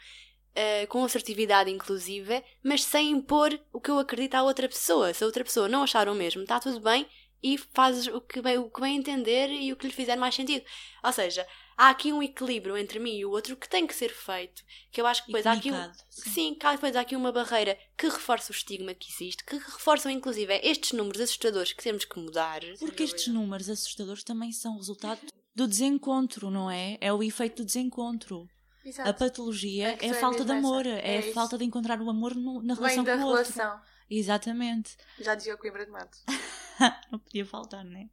eh, 0.56 0.88
com 0.88 1.04
assertividade 1.04 1.70
inclusive, 1.70 2.44
mas 2.64 2.84
sem 2.84 3.12
impor 3.12 3.58
o 3.72 3.80
que 3.80 3.92
eu 3.92 4.00
acredito 4.00 4.34
à 4.34 4.42
outra 4.42 4.68
pessoa. 4.68 5.14
Se 5.14 5.24
a 5.24 5.28
outra 5.28 5.44
pessoa 5.44 5.70
não 5.70 5.84
achar 5.84 6.10
o 6.10 6.16
mesmo, 6.16 6.42
está 6.42 6.60
tudo 6.60 6.80
bem 6.80 7.08
e 7.44 7.60
fazes 7.60 8.08
o 8.08 8.22
que, 8.22 8.42
bem, 8.42 8.58
o 8.58 8.70
que 8.70 8.82
bem 8.82 8.98
entender 8.98 9.50
e 9.50 9.72
o 9.72 9.76
que 9.76 9.86
lhe 9.86 9.94
fizer 9.94 10.16
mais 10.16 10.34
sentido. 10.34 10.66
Ou 11.04 11.12
seja, 11.12 11.46
há 11.82 11.90
aqui 11.90 12.14
um 12.14 12.22
equilíbrio 12.22 12.78
entre 12.78 13.00
mim 13.00 13.16
e 13.18 13.26
o 13.26 13.32
outro 13.32 13.56
que 13.56 13.68
tem 13.68 13.88
que 13.88 13.96
ser 13.96 14.10
feito. 14.14 14.64
Que 14.92 15.02
eu 15.02 15.08
acho 15.08 15.22
que 15.26 15.28
depois 15.28 15.46
há 15.48 15.54
aqui 15.54 15.72
um, 15.72 15.92
sim. 16.10 16.30
Sim, 16.30 16.56
cá 16.56 16.74
depois 16.74 16.96
há 16.96 17.02
aqui 17.02 17.16
uma 17.16 17.32
barreira 17.32 17.78
que 17.98 18.08
reforça 18.08 18.52
o 18.52 18.56
estigma 18.56 18.94
que 18.94 19.12
existe, 19.12 19.44
que 19.44 19.56
reforçam 19.56 20.12
inclusive 20.12 20.54
estes 20.64 20.92
números 20.92 21.20
assustadores 21.22 21.74
que 21.74 21.82
temos 21.84 22.06
que 22.06 22.20
mudar. 22.20 22.62
Porque 22.80 23.04
estes 23.04 23.28
números 23.28 23.70
assustadores 23.70 24.24
também 24.24 24.52
são 24.52 24.78
resultado 24.78 25.20
do 25.56 25.68
desencontro, 25.68 26.50
não 26.52 26.70
é? 26.70 26.98
É 27.02 27.12
o 27.12 27.24
efeito 27.24 27.58
do 27.64 27.66
desencontro. 27.66 28.48
A 28.84 28.88
Exato. 28.90 29.14
patologia 29.20 29.88
A 29.88 29.92
é 29.92 29.96
questão 29.98 30.14
a 30.16 30.18
é 30.18 30.22
falta 30.22 30.46
de 30.46 30.52
amor, 30.52 30.86
essa. 30.88 31.00
é, 31.00 31.14
É 31.14 31.18
a 31.18 31.20
isso. 31.22 31.34
falta 31.34 31.58
de 31.58 31.66
encontrar 31.66 32.02
o 32.02 32.10
amor 32.10 32.34
no- 32.36 32.62
na 32.64 32.74
relação 32.74 33.04
da 33.04 33.16
com 33.18 33.24
o 33.24 33.28
outro. 33.28 33.54
relação. 33.54 33.80
Exatamente. 34.10 34.98
Já 35.20 35.36
dizia 35.36 35.56
o 35.56 35.58
Coimbra 35.58 35.86
de 35.86 35.92
Mato. 35.92 36.18
Não 37.12 37.20
podia 37.20 37.46
faltar, 37.46 37.84
né? 37.86 38.10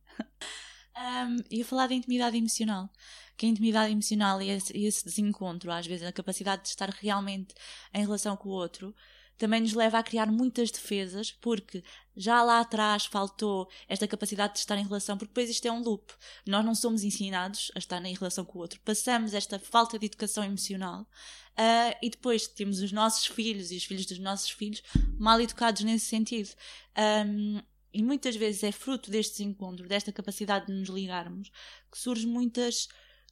Um, 0.96 1.36
ia 1.50 1.64
falar 1.64 1.86
da 1.86 1.94
intimidade 1.94 2.36
emocional. 2.36 2.90
Que 3.38 3.46
a 3.46 3.48
intimidade 3.48 3.90
emocional 3.90 4.42
e 4.42 4.50
esse, 4.50 4.76
esse 4.76 5.04
desencontro, 5.04 5.72
às 5.72 5.86
vezes, 5.86 6.06
a 6.06 6.12
capacidade 6.12 6.64
de 6.64 6.68
estar 6.68 6.90
realmente 6.90 7.54
em 7.94 8.02
relação 8.02 8.36
com 8.36 8.50
o 8.50 8.52
outro, 8.52 8.94
também 9.38 9.60
nos 9.60 9.72
leva 9.72 9.98
a 9.98 10.02
criar 10.02 10.26
muitas 10.26 10.70
defesas, 10.70 11.30
porque 11.30 11.82
já 12.16 12.42
lá 12.42 12.60
atrás 12.60 13.06
faltou 13.06 13.70
esta 13.88 14.06
capacidade 14.06 14.54
de 14.54 14.58
estar 14.58 14.76
em 14.76 14.82
relação, 14.82 15.16
porque 15.16 15.30
depois 15.30 15.48
isto 15.48 15.66
é 15.66 15.72
um 15.72 15.80
loop. 15.80 16.12
Nós 16.44 16.64
não 16.64 16.74
somos 16.74 17.04
ensinados 17.04 17.70
a 17.74 17.78
estar 17.78 18.04
em 18.04 18.14
relação 18.14 18.44
com 18.44 18.58
o 18.58 18.60
outro. 18.60 18.80
Passamos 18.84 19.32
esta 19.32 19.58
falta 19.58 19.96
de 19.96 20.06
educação 20.06 20.42
emocional 20.42 21.08
ah, 21.56 21.96
e 22.02 22.10
depois 22.10 22.48
temos 22.48 22.80
os 22.80 22.90
nossos 22.90 23.26
filhos 23.26 23.70
e 23.70 23.76
os 23.76 23.84
filhos 23.84 24.06
dos 24.06 24.18
nossos 24.18 24.50
filhos 24.50 24.82
mal 25.16 25.40
educados 25.40 25.82
nesse 25.82 26.06
sentido. 26.06 26.50
Um, 26.98 27.62
e 27.92 28.02
muitas 28.02 28.36
vezes 28.36 28.64
é 28.64 28.72
fruto 28.72 29.10
deste 29.10 29.38
desencontro, 29.38 29.88
desta 29.88 30.12
capacidade 30.12 30.66
de 30.66 30.72
nos 30.72 30.88
ligarmos, 30.88 31.50
que 31.90 31.98
surgem 31.98 32.28
muitas 32.28 32.88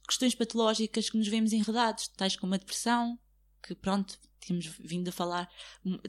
questões 0.07 0.33
patológicas 0.35 1.09
que 1.09 1.17
nos 1.17 1.27
vemos 1.27 1.51
enredados, 1.53 2.07
tais 2.09 2.35
como 2.35 2.53
a 2.53 2.57
depressão, 2.57 3.19
que 3.61 3.75
pronto, 3.75 4.17
temos 4.45 4.65
vindo 4.79 5.09
a 5.09 5.11
falar, 5.11 5.49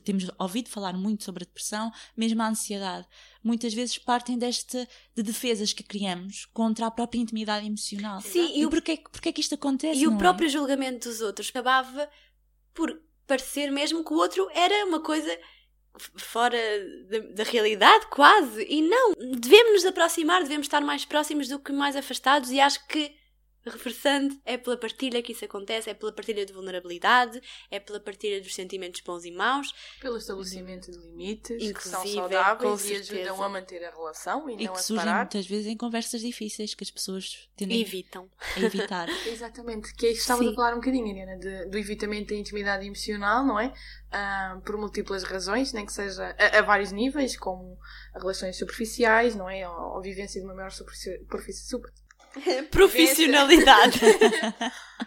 temos 0.04 0.30
ouvido 0.38 0.68
falar 0.68 0.92
muito 0.96 1.24
sobre 1.24 1.42
a 1.42 1.46
depressão, 1.46 1.90
mesmo 2.16 2.40
a 2.40 2.48
ansiedade. 2.48 3.04
Muitas 3.42 3.74
vezes 3.74 3.98
partem 3.98 4.38
desta 4.38 4.86
de 5.16 5.22
defesas 5.24 5.72
que 5.72 5.82
criamos 5.82 6.44
contra 6.52 6.86
a 6.86 6.90
própria 6.90 7.18
intimidade 7.18 7.66
emocional. 7.66 8.20
Sim, 8.20 8.52
E, 8.54 8.60
e 8.60 8.66
o- 8.66 8.70
porquê, 8.70 8.98
porquê 9.10 9.32
que 9.32 9.40
isto 9.40 9.56
acontece? 9.56 10.00
E 10.00 10.06
o 10.06 10.14
é? 10.14 10.18
próprio 10.18 10.48
julgamento 10.48 11.08
dos 11.08 11.20
outros 11.20 11.48
acabava 11.48 12.08
por 12.72 12.96
parecer 13.26 13.72
mesmo 13.72 14.04
que 14.04 14.12
o 14.12 14.16
outro 14.16 14.48
era 14.54 14.86
uma 14.86 15.00
coisa 15.00 15.36
fora 16.16 16.56
da, 17.10 17.18
da 17.42 17.42
realidade, 17.44 18.06
quase. 18.10 18.64
E 18.68 18.82
não, 18.82 19.14
devemos 19.36 19.72
nos 19.82 19.86
aproximar, 19.86 20.42
devemos 20.42 20.66
estar 20.66 20.80
mais 20.80 21.04
próximos 21.04 21.48
do 21.48 21.58
que 21.58 21.72
mais 21.72 21.96
afastados, 21.96 22.50
e 22.50 22.60
acho 22.60 22.86
que. 22.86 23.16
Reforçando, 23.70 24.38
é 24.44 24.56
pela 24.56 24.76
partilha 24.76 25.22
que 25.22 25.32
isso 25.32 25.44
acontece, 25.44 25.88
é 25.90 25.94
pela 25.94 26.12
partilha 26.12 26.44
de 26.44 26.52
vulnerabilidade, 26.52 27.40
é 27.70 27.78
pela 27.80 28.00
partilha 28.00 28.40
dos 28.40 28.54
sentimentos 28.54 29.00
bons 29.00 29.24
e 29.24 29.30
maus. 29.30 29.72
Pelo 30.00 30.16
estabelecimento 30.16 30.90
de 30.90 30.98
limites 30.98 31.72
que 31.72 31.82
são 31.88 32.00
Inclusive, 32.00 32.14
saudáveis 32.20 32.84
e 32.90 32.94
ajudam 32.96 33.42
a 33.42 33.48
manter 33.48 33.84
a 33.84 33.90
relação 33.90 34.48
e, 34.50 34.54
E 34.54 34.66
não 34.66 34.72
que 34.74 34.78
a 34.78 34.82
surgem 34.82 35.04
separar. 35.04 35.18
muitas 35.24 35.46
vezes 35.46 35.66
em 35.66 35.76
conversas 35.76 36.20
difíceis 36.20 36.74
que 36.74 36.84
as 36.84 36.90
pessoas 36.90 37.48
tendem 37.56 37.80
Evitam. 37.80 38.28
a 38.56 38.60
evitar. 38.60 39.08
Exatamente, 39.26 39.94
que 39.94 40.06
é 40.06 40.10
isso 40.10 40.16
que 40.18 40.22
estávamos 40.22 40.52
a 40.52 40.54
falar 40.54 40.72
um 40.72 40.76
bocadinho, 40.80 41.06
Ariana, 41.08 41.38
de- 41.38 41.66
do 41.66 41.78
evitamento 41.78 42.28
da 42.28 42.36
intimidade 42.36 42.86
emocional, 42.86 43.44
não 43.44 43.58
é? 43.58 43.72
Ah, 44.10 44.60
por 44.64 44.76
múltiplas 44.78 45.22
razões, 45.22 45.72
nem 45.72 45.84
que 45.84 45.92
seja 45.92 46.34
a, 46.38 46.58
a 46.58 46.62
vários 46.62 46.92
níveis, 46.92 47.36
como 47.36 47.78
relações 48.14 48.56
superficiais, 48.56 49.34
não 49.34 49.48
é? 49.50 49.68
Ou, 49.68 49.96
ou 49.96 50.02
vivência 50.02 50.40
de 50.40 50.46
uma 50.46 50.54
maior 50.54 50.70
superfici- 50.70 51.24
super- 51.68 51.92
Profissionalidade. 52.70 54.00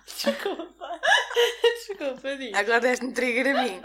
Desculpa. 0.06 0.90
Desculpa, 1.88 2.38
diz. 2.38 2.54
Agora 2.54 2.80
deste-me 2.80 3.14
trigger 3.14 3.56
a 3.58 3.64
mim. 3.64 3.82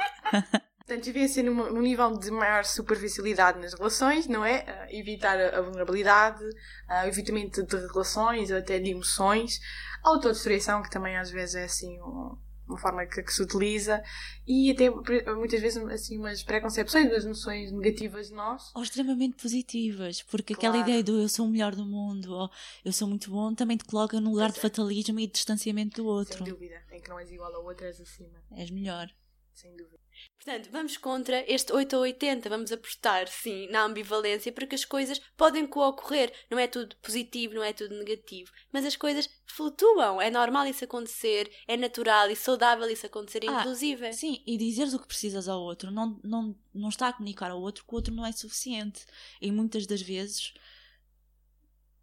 Portanto, 0.79 1.05
vivência 1.05 1.43
numa- 1.43 1.69
num 1.71 1.81
nível 1.83 2.17
de 2.17 2.31
maior 2.31 2.65
superficialidade 2.65 3.59
nas 3.59 3.75
relações, 3.75 4.27
não 4.29 4.45
é? 4.45 4.65
Ah, 4.69 4.87
evitar 4.91 5.37
a, 5.39 5.59
a 5.59 5.63
vulnerabilidade, 5.63 6.45
o 6.45 7.07
evitamento 7.09 7.65
de 7.65 7.77
relações 7.89 8.51
ou 8.51 8.59
até 8.59 8.79
de 8.79 8.91
emoções, 8.91 9.59
a 10.05 10.11
autodestruição, 10.11 10.83
que 10.83 10.91
também 10.91 11.17
às 11.17 11.31
vezes 11.31 11.57
é 11.57 11.65
assim 11.65 12.01
um- 12.01 12.37
uma 12.69 12.77
forma 12.79 13.07
que, 13.07 13.23
que 13.23 13.33
se 13.33 13.43
utiliza, 13.43 14.03
e 14.47 14.71
até 14.71 14.91
muitas 15.35 15.61
vezes 15.61 15.83
assim 15.85 16.19
umas 16.19 16.43
preconcepções 16.43 17.11
das 17.11 17.25
noções 17.25 17.71
negativas 17.73 18.29
de 18.29 18.35
nós. 18.35 18.73
ou 18.75 18.83
extremamente 18.83 19.37
positivas, 19.41 20.23
porque 20.23 20.53
aquela 20.55 20.75
Claro. 20.75 20.89
ideia 20.91 21.05
do 21.05 21.21
eu 21.21 21.29
sou 21.29 21.47
o 21.47 21.49
melhor 21.49 21.75
do 21.75 21.85
mundo 21.85 22.33
ou 22.33 22.51
eu 22.85 22.93
sou 22.93 23.07
muito 23.09 23.31
bom 23.31 23.55
também 23.55 23.77
te 23.77 23.85
coloca 23.85 24.21
num 24.21 24.31
lugar 24.31 24.49
Pois 24.51 24.55
de 24.55 24.59
é. 24.59 24.63
fatalismo 24.63 25.21
e 25.21 25.27
de 25.27 25.33
distanciamento 25.33 26.03
do 26.03 26.09
outro. 26.09 26.39
Sem 26.45 26.53
dúvida, 26.53 26.83
em 26.93 27.01
que 27.01 27.09
não 27.09 27.19
és 27.19 27.31
igual 27.31 27.55
a 27.55 27.59
outra, 27.61 27.87
és 27.87 28.01
acima. 28.01 28.43
És 28.51 28.71
melhor. 28.71 29.09
Sem 29.53 29.71
dúvida. 29.77 29.97
Portanto, 30.37 30.69
vamos 30.71 30.97
contra 30.97 31.45
este 31.51 31.73
8 31.73 31.97
ou 31.97 32.03
80, 32.03 32.49
vamos 32.49 32.71
apostar, 32.71 33.27
sim, 33.27 33.69
na 33.69 33.83
ambivalência, 33.83 34.53
porque 34.53 34.75
as 34.77 34.85
coisas 34.85 35.21
podem 35.37 35.67
co-ocorrer. 35.67 36.33
Não 36.51 36.59
é 36.59 36.69
tudo 36.69 36.95
positivo, 36.97 37.55
não 37.55 37.65
é 37.65 37.73
tudo 37.73 37.97
negativo, 37.97 38.53
mas 38.73 38.85
as 38.85 38.95
coisas 38.95 39.29
flutuam. 39.47 40.21
É 40.21 40.31
normal 40.31 40.67
isso 40.67 40.85
acontecer, 40.85 41.51
é 41.67 41.77
natural 41.77 42.31
e 42.31 42.37
saudável 42.37 42.89
isso 42.89 43.07
acontecer, 43.07 43.43
Ah, 43.49 43.61
inclusive. 43.61 44.13
Sim, 44.13 44.43
e 44.47 44.57
dizeres 44.57 44.95
o 44.95 45.01
que 45.01 45.09
precisas 45.09 45.49
ao 45.49 45.61
outro 45.61 45.91
não, 45.91 46.21
não, 46.23 46.57
não 46.73 46.89
está 46.89 47.09
a 47.09 47.13
comunicar 47.13 47.51
ao 47.51 47.61
outro 47.61 47.85
que 47.85 47.93
o 47.93 47.97
outro 47.97 48.15
não 48.15 48.25
é 48.25 48.33
suficiente. 48.33 49.05
E 49.41 49.51
muitas 49.51 49.87
das 49.87 50.01
vezes 50.01 50.55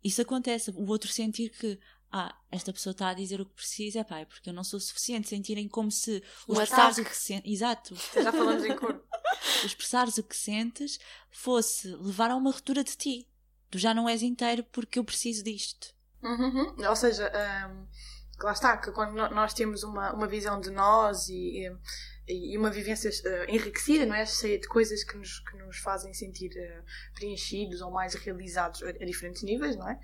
isso 0.04 0.21
acontece. 0.21 0.71
O 0.71 0.86
outro 0.88 1.10
sentir 1.10 1.49
que 1.49 1.80
ah, 2.15 2.36
esta 2.52 2.71
pessoa 2.71 2.91
está 2.91 3.10
a 3.10 3.13
dizer 3.15 3.41
o 3.41 3.45
que 3.45 3.56
precisa, 3.56 4.02
é 4.02 4.04
pá, 4.04 4.19
é 4.19 4.26
porque 4.26 4.47
eu 4.47 4.54
não 4.54 4.63
sou 4.63 4.80
suficiente. 4.80 5.28
Sentirem 5.28 5.67
como 5.67 5.89
se 5.89 6.23
Um 6.47 6.54
o 6.54 6.62
expressares 6.62 6.99
o 6.99 7.04
que 7.04 7.17
sentes. 7.17 7.52
Exato. 7.52 7.95
Já 8.13 8.32
falamos 8.32 8.63
em 8.63 8.76
cor. 8.76 8.93
o 9.63 9.65
expressares 9.65 10.19
o 10.19 10.23
que 10.23 10.38
sentes 10.38 10.99
fosse 11.32 11.88
levar 11.88 12.30
a 12.30 12.36
uma 12.36 12.52
ruptura 12.52 12.84
de 12.84 12.95
ti. 12.95 13.28
Tu 13.71 13.80
já 13.80 13.95
não 13.95 14.08
és 14.08 14.21
inteiro 14.21 14.63
porque 14.65 14.99
eu 14.99 15.04
preciso 15.04 15.43
disto. 15.43 15.91
Uhum, 16.21 16.76
uhum. 16.78 16.88
Ou 16.88 16.95
seja, 16.95 17.32
que 18.39 18.45
lá 18.45 18.52
está, 18.52 18.78
que 18.78 18.91
quando 18.91 19.15
nós 19.34 19.56
temos 19.56 19.82
uma, 19.82 20.13
uma 20.13 20.28
visão 20.28 20.62
de 20.62 20.69
nós 20.69 21.28
e, 21.30 21.67
e 22.28 22.56
uma 22.56 22.69
vivência 22.69 23.10
eh, 23.10 23.45
enriquecida, 23.49 24.06
não 24.06 24.15
é? 24.15 24.23
Cheia 24.23 24.60
de 24.60 24.67
coisas 24.67 25.04
que 25.04 25.17
nos, 25.17 25.39
que 25.39 25.58
nos 25.58 25.80
fazem 25.80 26.13
sentir 26.13 26.56
eh, 26.56 26.84
preenchidos 27.15 27.82
ou 27.82 27.89
mais 27.89 28.13
realizados 28.13 28.84
a, 28.84 28.89
a 28.89 29.06
diferentes 29.06 29.41
níveis, 29.41 29.76
não 29.76 29.89
é? 29.89 29.99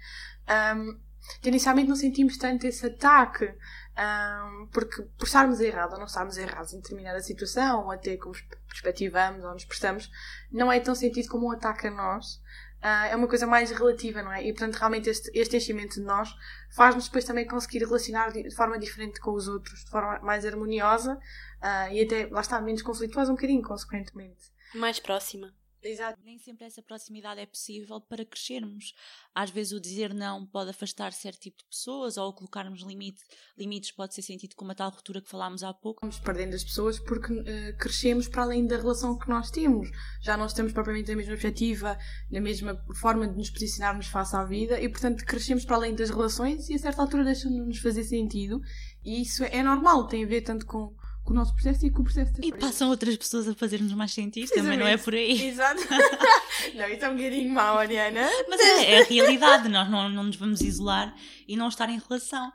Hum, 0.76 1.00
tendencialmente 1.42 1.90
não 1.90 1.96
sentimos 1.96 2.38
tanto 2.38 2.66
esse 2.66 2.86
ataque, 2.86 3.46
um, 3.46 4.68
porque 4.68 5.02
por 5.18 5.26
estarmos 5.26 5.60
errados 5.60 5.94
ou 5.94 6.00
não 6.00 6.06
estarmos 6.06 6.38
errados 6.38 6.74
em 6.74 6.78
determinada 6.78 7.20
situação, 7.20 7.86
ou 7.86 7.92
até 7.92 8.18
como 8.18 8.36
perspectivamos 8.68 9.44
ou 9.44 9.54
nos 9.54 9.66
prestamos, 9.66 10.10
não 10.52 10.72
é 10.72 10.80
tão 10.80 10.96
sentido 10.96 11.28
como 11.28 11.48
um 11.48 11.52
ataque 11.52 11.88
a 11.88 11.92
nós. 11.92 12.42
Uh, 12.80 13.12
é 13.12 13.16
uma 13.16 13.28
coisa 13.28 13.46
mais 13.46 13.72
relativa, 13.72 14.24
não 14.24 14.32
é? 14.32 14.42
E 14.42 14.54
portanto, 14.54 14.76
realmente, 14.76 15.10
este, 15.10 15.30
este 15.34 15.58
enchimento 15.58 15.96
de 15.96 16.02
nós 16.02 16.34
faz-nos 16.72 17.06
depois 17.06 17.26
também 17.26 17.46
conseguir 17.46 17.80
relacionar 17.80 18.32
de, 18.32 18.44
de, 18.44 18.56
forma 18.56 18.80
diferente 18.80 19.20
com 19.20 19.34
os 19.34 19.50
outros, 19.50 19.84
de 19.84 19.92
forma 19.92 20.18
mais 20.20 20.46
harmoniosa 20.46 21.16
uh, 21.16 21.92
e 21.92 22.02
até, 22.02 22.28
lá 22.32 22.40
está, 22.40 22.62
menos 22.62 22.82
conflituosa 22.82 23.34
um 23.34 23.36
bocadinho, 23.36 23.62
consequentemente. 23.62 24.50
Mais 24.74 24.98
próxima. 24.98 25.54
Exato. 25.82 26.20
Nem 26.24 26.38
sempre 26.38 26.66
essa 26.66 26.82
proximidade 26.82 27.40
é 27.40 27.46
possível 27.46 28.02
para 28.02 28.26
crescermos. 28.26 28.94
Às 29.34 29.50
vezes 29.50 29.72
o 29.72 29.80
dizer 29.80 30.14
não 30.14 30.46
pode 30.46 30.70
afastar 30.72 31.14
certo 31.14 31.40
tipo 31.40 31.58
de 31.60 31.66
pessoas 31.66 32.18
ou 32.18 32.34
colocarmos 32.34 32.82
limite, 32.82 33.24
limites 33.58 33.92
pode 33.92 34.14
ser 34.14 34.22
sentido 34.22 34.56
como 34.56 34.72
a 34.72 34.76
tal 34.76 34.90
ruptura 34.90 35.22
que 35.22 35.30
falámos 35.30 35.64
há 35.64 35.74
pouco. 35.74 36.02
Vamos 36.02 36.20
perdendo 36.20 36.56
as 36.56 36.64
pessoas 36.64 37.00
porque 37.00 37.34
uh, 37.34 37.78
crescemos 37.78 38.28
para 38.28 38.44
além 38.44 38.66
da 38.66 38.78
relação 38.78 39.18
que 39.18 39.30
nós 39.30 39.50
temos. 39.50 39.90
Já 40.22 40.36
não 40.36 40.46
estamos 40.46 40.74
propriamente 40.74 41.10
na 41.10 41.18
mesma 41.18 41.34
perspectiva, 41.34 41.98
na 42.30 42.42
mesma 42.42 42.76
forma 42.96 43.28
de 43.28 43.38
nos 43.38 43.50
posicionarmos 43.50 44.08
face 44.08 44.36
à 44.36 44.44
vida 44.44 44.80
e, 44.80 44.90
portanto, 44.90 45.24
crescemos 45.26 45.66
para 45.66 45.78
além 45.78 45.96
das 45.96 46.10
relações 46.10 46.70
e 46.70 46.74
a 46.74 46.80
certa 46.80 47.02
altura 47.02 47.24
deixam-nos 47.24 47.78
fazer 47.80 48.04
sentido. 48.04 48.62
E 49.04 49.22
isso 49.22 49.44
é 49.44 49.64
normal, 49.64 50.08
tem 50.08 50.24
a 50.24 50.28
ver 50.28 50.42
tanto 50.42 50.66
com 50.66 50.94
com 51.24 51.32
o 51.34 51.36
nosso 51.36 51.54
processo 51.54 51.86
e 51.86 51.92
com 51.92 52.02
o 52.02 52.04
processo 52.04 52.34
E 52.42 52.52
passam 52.52 52.90
outras 52.90 53.16
pessoas 53.16 53.48
a 53.48 53.54
fazer-nos 53.54 53.94
mais 53.94 54.12
sentido, 54.14 54.50
também 54.50 54.78
não 54.78 54.88
é 54.88 54.98
por 54.98 55.14
aí. 55.14 55.48
Exato. 55.50 55.82
não, 56.76 56.88
isso 56.90 57.06
é 57.06 57.10
um 57.10 57.16
bocadinho 57.16 57.50
mau, 57.54 57.78
Ariana. 57.78 58.28
Mas 58.50 58.60
é, 58.60 58.92
é 58.94 59.02
a 59.02 59.04
realidade, 59.06 59.70
nós 59.70 59.90
não, 59.90 60.10
não 60.10 60.24
nos 60.24 60.36
vamos 60.36 60.62
isolar 60.62 61.14
e 61.48 61.56
não 61.56 61.68
estar 61.68 61.90
em 61.90 62.00
relação. 62.00 62.52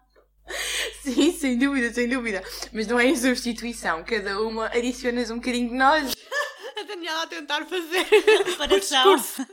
Sim, 1.02 1.32
sem 1.32 1.58
dúvida, 1.58 1.92
sem 1.92 2.08
dúvida. 2.08 2.42
Mas 2.72 2.86
não 2.86 2.98
é 3.00 3.06
em 3.06 3.16
substituição, 3.16 4.04
cada 4.04 4.40
uma 4.42 4.66
adicionas 4.66 5.30
um 5.30 5.36
bocadinho 5.36 5.68
de 5.70 5.74
nós. 5.74 6.12
A 6.78 6.82
Daniela 6.82 7.22
a 7.22 7.26
tentar 7.26 7.64
fazer 7.64 8.04
Comparação. 8.50 9.16
discurso. 9.16 9.46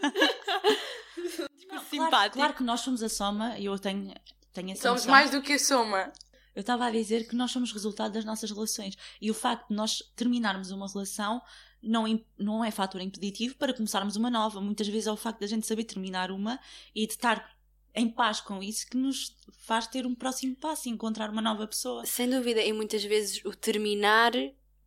discurso 1.15 1.49
Claro, 1.69 1.85
simpático. 1.89 2.35
claro 2.37 2.53
que 2.53 2.63
nós 2.63 2.81
somos 2.81 3.01
a 3.03 3.07
soma 3.07 3.57
e 3.57 3.65
eu 3.65 3.79
tenho, 3.79 4.13
tenho 4.53 4.71
essa 4.71 4.81
Somos 4.81 5.05
mais 5.05 5.31
do 5.31 5.41
que 5.41 5.53
a 5.53 5.59
soma. 5.59 6.11
Eu 6.55 6.61
estava 6.61 6.85
a 6.85 6.91
dizer 6.91 7.27
que 7.27 7.35
nós 7.35 7.51
somos 7.51 7.71
resultado 7.71 8.13
das 8.13 8.25
nossas 8.25 8.51
relações. 8.51 8.97
E 9.21 9.31
o 9.31 9.33
facto 9.33 9.69
de 9.69 9.75
nós 9.75 10.03
terminarmos 10.15 10.71
uma 10.71 10.87
relação 10.87 11.41
não, 11.81 12.05
não 12.37 12.63
é 12.63 12.71
fator 12.71 13.01
impeditivo 13.01 13.55
para 13.55 13.73
começarmos 13.73 14.15
uma 14.15 14.29
nova. 14.29 14.61
Muitas 14.61 14.87
vezes 14.87 15.07
é 15.07 15.11
o 15.11 15.17
facto 15.17 15.39
de 15.39 15.45
a 15.45 15.47
gente 15.47 15.65
saber 15.65 15.85
terminar 15.85 16.31
uma 16.31 16.59
e 16.93 17.07
de 17.07 17.13
estar 17.13 17.55
em 17.93 18.09
paz 18.09 18.39
com 18.39 18.61
isso 18.63 18.87
que 18.87 18.97
nos 18.97 19.35
faz 19.59 19.87
ter 19.87 20.05
um 20.05 20.15
próximo 20.15 20.55
passo 20.55 20.89
encontrar 20.89 21.29
uma 21.29 21.41
nova 21.41 21.67
pessoa. 21.67 22.05
Sem 22.05 22.29
dúvida, 22.29 22.61
e 22.61 22.71
muitas 22.71 23.03
vezes 23.03 23.43
o 23.45 23.55
terminar 23.55 24.31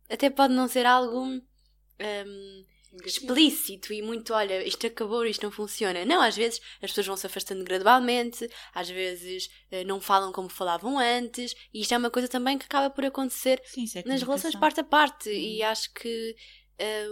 até 0.09 0.29
pode 0.29 0.53
não 0.53 0.67
ser 0.67 0.85
algo 0.85 1.23
hum, 1.25 2.65
explícito 3.03 3.91
e 3.93 4.01
muito, 4.01 4.33
olha, 4.33 4.65
isto 4.65 4.87
acabou, 4.87 5.25
isto 5.25 5.43
não 5.43 5.51
funciona. 5.51 6.05
Não, 6.05 6.21
às 6.21 6.35
vezes 6.35 6.61
as 6.81 6.91
pessoas 6.91 7.07
vão 7.07 7.17
se 7.17 7.27
afastando 7.27 7.63
gradualmente, 7.63 8.49
às 8.73 8.89
vezes 8.89 9.49
eh, 9.71 9.83
não 9.83 9.99
falam 9.99 10.31
como 10.31 10.49
falavam 10.49 10.97
antes, 10.97 11.55
e 11.73 11.81
isto 11.81 11.93
é 11.93 11.97
uma 11.97 12.09
coisa 12.09 12.27
também 12.27 12.57
que 12.57 12.65
acaba 12.65 12.89
por 12.89 13.05
acontecer 13.05 13.61
Sim, 13.65 13.85
é 13.95 14.07
nas 14.07 14.21
relações 14.21 14.55
parte 14.55 14.79
a 14.79 14.83
parte. 14.83 15.29
E 15.29 15.61
acho 15.63 15.93
que 15.93 16.35
eh, 16.77 17.09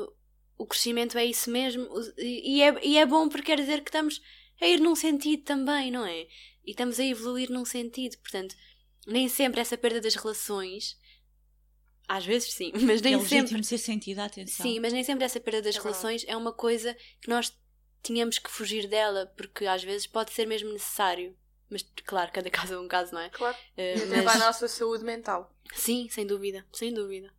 o 0.58 0.66
crescimento 0.66 1.18
é 1.18 1.26
isso 1.26 1.50
mesmo, 1.50 1.88
e 2.18 2.62
é, 2.62 2.86
e 2.86 2.98
é 2.98 3.06
bom 3.06 3.28
porque 3.28 3.48
quer 3.48 3.60
dizer 3.60 3.82
que 3.82 3.90
estamos 3.90 4.22
a 4.62 4.68
ir 4.68 4.80
num 4.80 4.96
sentido 4.96 5.44
também, 5.44 5.92
não 5.92 6.06
é? 6.06 6.28
E 6.66 6.72
estamos 6.72 7.00
a 7.00 7.04
evoluir 7.04 7.50
num 7.50 7.66
sentido, 7.66 8.18
portanto, 8.20 8.56
nem 9.06 9.28
sempre 9.28 9.60
essa 9.60 9.78
perda 9.78 10.00
das 10.00 10.16
relações. 10.16 10.98
Às 12.08 12.26
vezes 12.26 12.54
sim, 12.54 12.72
mas 12.82 13.00
É 13.02 13.04
nem 13.04 13.16
legítimo 13.16 13.48
sempre. 13.48 13.64
ser 13.64 13.78
sentida 13.78 14.24
a 14.24 14.26
atenção. 14.26 14.66
Sim, 14.66 14.80
mas 14.80 14.92
nem 14.94 15.04
sempre 15.04 15.24
essa 15.26 15.40
perda 15.40 15.62
das 15.62 15.76
É 15.76 15.80
relações 15.80 16.26
é 16.28 16.36
uma 16.36 16.52
coisa 16.52 16.96
que 17.22 17.30
nós 17.30 17.58
tínhamos 18.02 18.38
que 18.40 18.50
fugir 18.52 18.88
dela, 18.88 19.32
porque 19.38 19.66
às 19.66 19.84
vezes 19.84 20.06
pode 20.06 20.32
ser 20.34 20.46
mesmo 20.46 20.72
necessário. 20.74 21.36
Mas 21.70 21.82
claro, 22.06 22.32
cada 22.32 22.50
caso 22.52 22.74
é 22.74 22.80
um 22.80 22.88
caso, 22.88 23.14
não 23.14 23.22
é? 23.22 23.30
Claro. 23.30 23.56
Até 23.74 24.06
mas- 24.08 24.24
para 24.26 24.34
a 24.34 24.46
nossa 24.48 24.68
saúde 24.68 25.04
mental. 25.04 25.56
Sim, 25.74 26.08
sem 26.10 26.28
dúvida, 26.28 26.66
sem 26.74 26.94
dúvida. 26.94 27.34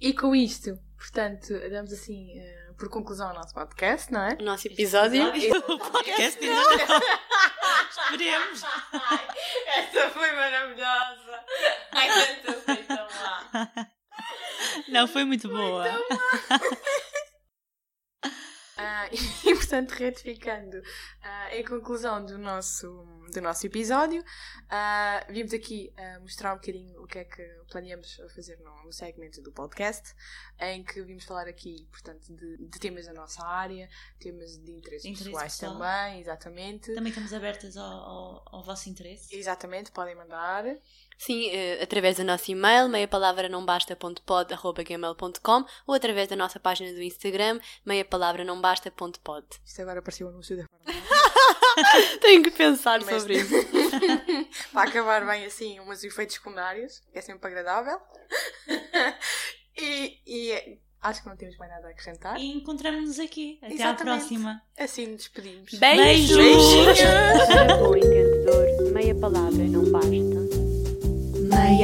E 0.00 0.12
com 0.12 0.34
isto, 0.34 0.78
portanto, 0.98 1.48
damos 1.70 1.90
assim 1.92 2.38
eh, 2.38 2.72
por 2.76 2.90
conclusão 2.90 3.28
ao 3.28 3.34
nosso 3.34 3.54
podcast, 3.54 4.12
não 4.12 4.20
é? 4.22 4.36
O 4.38 4.44
nosso 4.44 4.66
episódio. 4.66 5.22
o 5.72 5.78
podcast 5.78 6.44
ainda 6.44 6.62
não. 6.86 7.00
Esperemos. 7.88 8.62
Essa 9.66 10.10
foi 10.10 10.32
maravilhosa! 10.32 11.44
Ai, 11.92 12.08
tanto! 12.42 12.55
Não, 14.88 15.06
foi 15.08 15.24
muito 15.24 15.48
boa. 15.48 15.84
Ah, 18.78 19.08
e 19.10 19.16
portanto, 19.56 19.92
retificando 19.92 20.82
ah, 21.22 21.56
em 21.56 21.64
conclusão 21.64 22.22
do 22.22 22.36
nosso, 22.36 22.86
do 23.32 23.40
nosso 23.40 23.66
episódio, 23.66 24.22
ah, 24.68 25.26
vimos 25.30 25.54
aqui 25.54 25.90
mostrar 26.20 26.52
um 26.52 26.56
bocadinho 26.56 27.02
o 27.02 27.06
que 27.06 27.18
é 27.18 27.24
que 27.24 27.42
planeamos 27.70 28.20
fazer 28.34 28.58
no, 28.58 28.84
no 28.84 28.92
segmento 28.92 29.40
do 29.40 29.50
podcast, 29.50 30.14
em 30.60 30.84
que 30.84 31.02
vimos 31.02 31.24
falar 31.24 31.48
aqui, 31.48 31.88
portanto, 31.90 32.26
de, 32.34 32.68
de 32.68 32.78
temas 32.78 33.06
da 33.06 33.14
nossa 33.14 33.42
área, 33.46 33.88
temas 34.20 34.58
de 34.58 34.72
interesses 34.72 35.06
Interesse 35.06 35.24
pessoais 35.24 35.58
pessoal. 35.58 35.72
também, 35.72 36.20
exatamente. 36.20 36.94
Também 36.94 37.08
estamos 37.08 37.32
abertas 37.32 37.78
ao, 37.78 37.86
ao, 37.86 38.42
ao 38.46 38.62
vosso 38.62 38.90
interesse. 38.90 39.34
Exatamente, 39.34 39.90
podem 39.90 40.14
mandar. 40.14 40.64
Sim, 41.18 41.48
eh, 41.50 41.82
através 41.82 42.16
do 42.16 42.24
nosso 42.24 42.50
e-mail, 42.50 42.88
meiapalavra 42.88 43.48
não 43.48 43.64
basta.pod.gmail.com 43.64 45.64
ou 45.86 45.94
através 45.94 46.28
da 46.28 46.36
nossa 46.36 46.58
página 46.60 46.92
do 46.92 47.02
Instagram, 47.02 47.58
meiapalavra 47.84 48.44
não 48.44 48.60
basta.pod. 48.60 49.46
Isto 49.64 49.82
agora 49.82 50.00
apareceu 50.00 50.26
o 50.26 50.30
anúncio 50.30 50.56
da 50.56 50.64
forma. 50.66 50.84
Tenho 52.20 52.42
que 52.42 52.50
pensar 52.50 53.00
Mas- 53.04 53.22
sobre 53.22 53.38
isso. 53.38 53.54
Para 54.72 54.88
acabar 54.88 55.26
bem 55.26 55.44
assim, 55.46 55.78
uns 55.80 56.04
efeitos 56.04 56.36
secundários, 56.36 57.00
que 57.12 57.18
é 57.18 57.22
sempre 57.22 57.46
agradável. 57.48 57.98
e, 59.76 60.18
e 60.26 60.78
acho 61.02 61.22
que 61.22 61.28
não 61.28 61.36
temos 61.36 61.56
mais 61.58 61.70
nada 61.70 61.88
a 61.88 61.90
acrescentar. 61.90 62.38
E 62.38 62.52
encontramos-nos 62.52 63.18
aqui. 63.18 63.58
Até 63.62 63.72
à 63.72 63.74
Exatamente. 63.74 64.18
próxima. 64.18 64.62
Assim 64.78 65.06
nos 65.06 65.16
despedimos. 65.18 65.72
Beijos! 65.74 66.36
Beijinhos! 66.36 66.98
Para 67.48 67.76
bom 67.76 67.96
entendedor, 67.96 68.92
meia 68.92 69.14
palavra 69.14 69.64
não 69.64 69.90
basta 69.90 70.45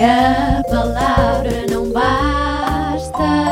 a 0.01 0.63
palavra 0.69 1.67
não 1.71 1.91
basta. 1.93 3.52